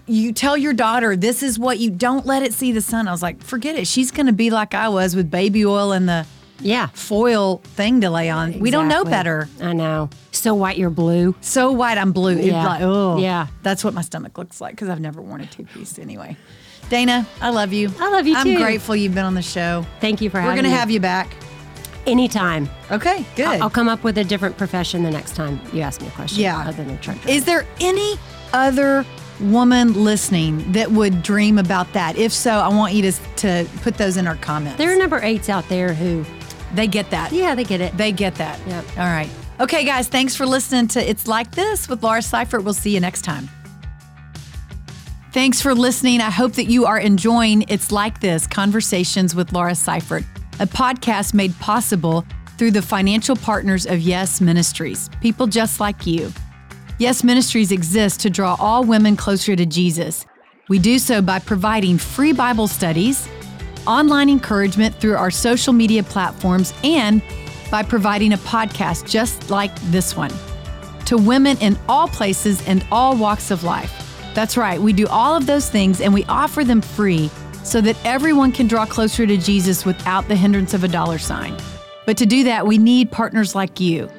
you 0.06 0.32
tell 0.32 0.56
your 0.56 0.72
daughter 0.72 1.14
this 1.14 1.40
is 1.40 1.56
what 1.56 1.78
you 1.78 1.88
don't 1.88 2.26
let 2.26 2.42
it 2.42 2.52
see 2.52 2.72
the 2.72 2.80
sun. 2.80 3.06
I 3.06 3.12
was 3.12 3.22
like, 3.22 3.42
forget 3.42 3.76
it. 3.76 3.86
She's 3.86 4.10
going 4.10 4.26
to 4.26 4.32
be 4.32 4.50
like 4.50 4.74
I 4.74 4.88
was 4.88 5.14
with 5.14 5.30
baby 5.30 5.64
oil 5.64 5.92
and 5.92 6.08
the 6.08 6.26
Yeah. 6.64 6.88
foil 6.94 7.58
thing 7.76 8.00
to 8.00 8.10
lay 8.10 8.28
on. 8.30 8.58
We 8.58 8.70
don't 8.72 8.88
know 8.88 9.04
better. 9.04 9.48
I 9.60 9.72
know. 9.72 10.10
So 10.32 10.54
white, 10.54 10.76
you're 10.78 10.90
blue. 10.90 11.34
So 11.40 11.70
white, 11.70 11.98
I'm 11.98 12.10
blue. 12.12 12.36
Yeah. 12.36 12.64
like, 12.66 12.80
oh, 12.82 13.18
Yeah. 13.18 13.46
That's 13.62 13.84
what 13.84 13.94
my 13.94 14.02
stomach 14.02 14.36
looks 14.36 14.60
like 14.60 14.72
because 14.72 14.88
I've 14.88 15.00
never 15.00 15.20
worn 15.22 15.40
a 15.42 15.46
two 15.46 15.64
piece 15.64 15.98
anyway. 15.98 16.36
Dayna, 16.90 17.24
I 17.40 17.50
love 17.50 17.72
you. 17.72 17.90
I 18.00 18.10
love 18.10 18.26
you 18.26 18.34
I'm 18.36 18.44
too. 18.44 18.56
grateful 18.58 18.96
you've 18.96 19.14
been 19.14 19.24
on 19.24 19.34
the 19.34 19.42
show. 19.42 19.86
Thank 20.00 20.20
you 20.20 20.28
for 20.30 20.38
having 20.40 20.48
We're 20.48 20.56
having 20.56 20.64
to 20.64 20.70
me. 20.70 20.76
have 20.76 20.90
you 20.90 21.00
back. 21.00 21.28
anytime. 22.06 22.68
Okay, 22.90 23.24
good. 23.36 23.60
I'll 23.60 23.70
come 23.70 23.88
up 23.88 24.02
with 24.04 24.18
a 24.18 24.24
different 24.24 24.56
profession 24.58 25.02
the 25.02 25.10
next 25.10 25.34
time 25.36 25.60
you 25.72 25.80
ask 25.80 26.00
me 26.02 26.08
a 26.08 26.10
question. 26.10 26.42
Yeah. 26.42 26.66
Other 26.66 26.84
than 26.84 26.98
truck 26.98 27.16
driver. 27.20 27.30
Is 27.30 27.44
there 27.46 27.66
any 27.80 28.16
other 28.52 29.04
woman 29.40 30.04
listening 30.04 30.70
that 30.72 30.90
would 30.92 31.22
dream 31.22 31.58
about 31.58 31.92
that? 31.94 32.16
If 32.16 32.32
so, 32.32 32.50
I 32.52 32.68
want 32.68 32.92
you 32.94 33.10
to 33.10 33.12
to 33.36 33.66
put 33.82 33.96
those 33.96 34.16
in 34.16 34.26
our 34.26 34.36
comments. 34.36 34.76
there 34.78 34.92
are 34.92 34.98
number 34.98 35.20
eights 35.22 35.48
out 35.48 35.66
there 35.70 35.94
who, 35.94 36.24
they 36.74 36.86
get 36.86 37.10
that. 37.10 37.32
yeah, 37.32 37.54
they 37.54 37.64
get 37.64 37.80
it. 37.80 37.96
They 37.96 38.12
get 38.12 38.34
that. 38.36 38.58
Yep. 38.66 38.84
All 38.98 39.04
right. 39.04 39.30
Okay, 39.60 39.84
guys, 39.84 40.08
thanks 40.08 40.34
for 40.34 40.46
listening 40.46 40.88
to 40.88 41.08
It's 41.08 41.28
Like 41.28 41.52
This 41.52 41.88
with 41.88 42.02
Laura 42.02 42.20
Seifert. 42.22 42.64
We'll 42.64 42.74
see 42.74 42.92
you 42.92 43.00
next 43.00 43.22
time. 43.22 43.48
Thanks 45.32 45.60
for 45.60 45.74
listening. 45.74 46.20
I 46.20 46.30
hope 46.30 46.52
that 46.54 46.64
you 46.64 46.86
are 46.86 46.98
enjoying 46.98 47.64
It's 47.68 47.90
Like 47.90 48.20
This 48.20 48.46
Conversations 48.46 49.34
with 49.34 49.52
Laura 49.52 49.74
Seifert, 49.74 50.24
a 50.60 50.66
podcast 50.66 51.34
made 51.34 51.56
possible 51.58 52.24
through 52.56 52.70
the 52.70 52.82
financial 52.82 53.34
partners 53.36 53.86
of 53.86 54.00
Yes 54.00 54.40
Ministries, 54.40 55.10
people 55.20 55.46
just 55.46 55.80
like 55.80 56.06
you. 56.06 56.32
Yes 56.98 57.24
Ministries 57.24 57.72
exists 57.72 58.22
to 58.22 58.30
draw 58.30 58.56
all 58.60 58.84
women 58.84 59.16
closer 59.16 59.56
to 59.56 59.66
Jesus. 59.66 60.24
We 60.68 60.78
do 60.78 60.98
so 60.98 61.20
by 61.20 61.40
providing 61.40 61.98
free 61.98 62.32
Bible 62.32 62.68
studies, 62.68 63.28
online 63.86 64.28
encouragement 64.28 64.94
through 64.96 65.16
our 65.16 65.30
social 65.30 65.72
media 65.72 66.02
platforms, 66.02 66.72
and 66.82 67.22
by 67.70 67.82
providing 67.82 68.32
a 68.32 68.38
podcast 68.38 69.08
just 69.08 69.50
like 69.50 69.74
this 69.90 70.16
one 70.16 70.32
to 71.06 71.18
women 71.18 71.56
in 71.58 71.78
all 71.88 72.08
places 72.08 72.66
and 72.66 72.86
all 72.90 73.16
walks 73.16 73.50
of 73.50 73.64
life. 73.64 74.00
That's 74.34 74.56
right, 74.56 74.80
we 74.80 74.92
do 74.92 75.06
all 75.08 75.36
of 75.36 75.46
those 75.46 75.68
things 75.68 76.00
and 76.00 76.12
we 76.12 76.24
offer 76.24 76.64
them 76.64 76.80
free 76.80 77.30
so 77.62 77.80
that 77.80 77.96
everyone 78.04 78.52
can 78.52 78.66
draw 78.66 78.84
closer 78.84 79.26
to 79.26 79.36
Jesus 79.36 79.84
without 79.84 80.28
the 80.28 80.36
hindrance 80.36 80.74
of 80.74 80.84
a 80.84 80.88
dollar 80.88 81.18
sign. 81.18 81.56
But 82.06 82.16
to 82.18 82.26
do 82.26 82.44
that, 82.44 82.66
we 82.66 82.78
need 82.78 83.10
partners 83.10 83.54
like 83.54 83.80
you. 83.80 84.10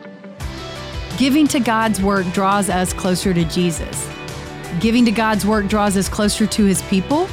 Giving 1.18 1.48
to 1.50 1.60
God's 1.60 2.02
work 2.02 2.26
draws 2.34 2.70
us 2.70 2.92
closer 2.92 3.34
to 3.34 3.46
Jesus. 3.46 4.10
Giving 4.80 5.06
to 5.06 5.12
God's 5.12 5.46
work 5.46 5.68
draws 5.68 5.96
us 5.96 6.10
closer 6.10 6.48
to 6.48 6.66
his 6.66 6.82
people, 6.84 7.28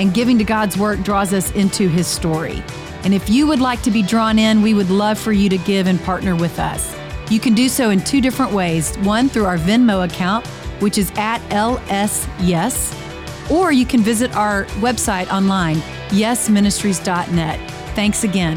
and 0.00 0.14
giving 0.14 0.38
to 0.38 0.44
God's 0.44 0.78
work 0.78 1.02
draws 1.02 1.34
us 1.34 1.52
into 1.52 1.86
his 1.86 2.06
story. 2.06 2.64
And 3.04 3.12
if 3.12 3.28
you 3.28 3.46
would 3.46 3.60
like 3.60 3.82
to 3.82 3.90
be 3.90 4.02
drawn 4.02 4.38
in, 4.38 4.62
we 4.62 4.72
would 4.72 4.88
love 4.88 5.18
for 5.18 5.30
you 5.30 5.50
to 5.50 5.58
give 5.58 5.86
and 5.86 6.00
partner 6.02 6.34
with 6.34 6.58
us. 6.58 6.96
You 7.30 7.38
can 7.38 7.54
do 7.54 7.68
so 7.68 7.90
in 7.90 8.00
two 8.00 8.22
different 8.22 8.50
ways 8.50 8.96
one 8.98 9.28
through 9.28 9.44
our 9.44 9.58
Venmo 9.58 10.06
account, 10.06 10.46
which 10.80 10.96
is 10.96 11.12
at 11.16 11.40
LSYes, 11.50 12.90
or 13.50 13.72
you 13.72 13.84
can 13.84 14.00
visit 14.00 14.34
our 14.34 14.64
website 14.80 15.30
online, 15.30 15.76
yesministries.net. 16.08 17.70
Thanks 17.94 18.24
again. 18.24 18.56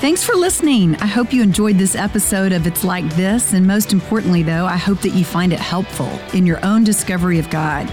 Thanks 0.00 0.22
for 0.22 0.34
listening. 0.34 0.94
I 0.96 1.06
hope 1.06 1.32
you 1.32 1.42
enjoyed 1.42 1.78
this 1.78 1.96
episode 1.96 2.52
of 2.52 2.66
It's 2.68 2.84
Like 2.84 3.08
This. 3.16 3.52
And 3.52 3.66
most 3.66 3.92
importantly, 3.92 4.42
though, 4.42 4.66
I 4.66 4.76
hope 4.76 5.00
that 5.00 5.14
you 5.14 5.24
find 5.24 5.52
it 5.52 5.58
helpful 5.58 6.10
in 6.34 6.46
your 6.46 6.64
own 6.64 6.84
discovery 6.84 7.38
of 7.38 7.50
God. 7.50 7.90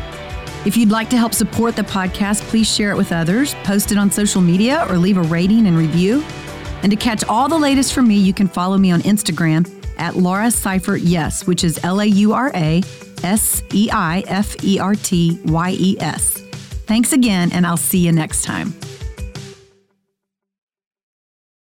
If 0.63 0.77
you'd 0.77 0.91
like 0.91 1.09
to 1.09 1.17
help 1.17 1.33
support 1.33 1.75
the 1.75 1.81
podcast, 1.81 2.41
please 2.41 2.71
share 2.71 2.91
it 2.91 2.97
with 2.97 3.11
others, 3.11 3.55
post 3.63 3.91
it 3.91 3.97
on 3.97 4.11
social 4.11 4.41
media, 4.41 4.85
or 4.89 4.97
leave 4.97 5.17
a 5.17 5.23
rating 5.23 5.65
and 5.65 5.75
review. 5.75 6.23
And 6.83 6.91
to 6.91 6.95
catch 6.95 7.23
all 7.23 7.49
the 7.49 7.57
latest 7.57 7.93
from 7.93 8.07
me, 8.07 8.17
you 8.17 8.33
can 8.33 8.47
follow 8.47 8.77
me 8.77 8.91
on 8.91 9.01
Instagram 9.01 9.67
at 9.97 10.15
Laura 10.15 10.51
Seifert 10.51 11.01
Yes, 11.01 11.47
which 11.47 11.63
is 11.63 11.79
L 11.83 11.99
A 11.99 12.05
U 12.05 12.33
R 12.33 12.51
A 12.53 12.83
S 13.23 13.63
E 13.73 13.89
I 13.91 14.23
F 14.27 14.63
E 14.63 14.79
R 14.79 14.93
T 14.93 15.39
Y 15.45 15.75
E 15.79 15.97
S. 15.99 16.41
Thanks 16.85 17.13
again, 17.13 17.51
and 17.51 17.65
I'll 17.65 17.77
see 17.77 17.99
you 17.99 18.11
next 18.11 18.43
time. 18.43 18.73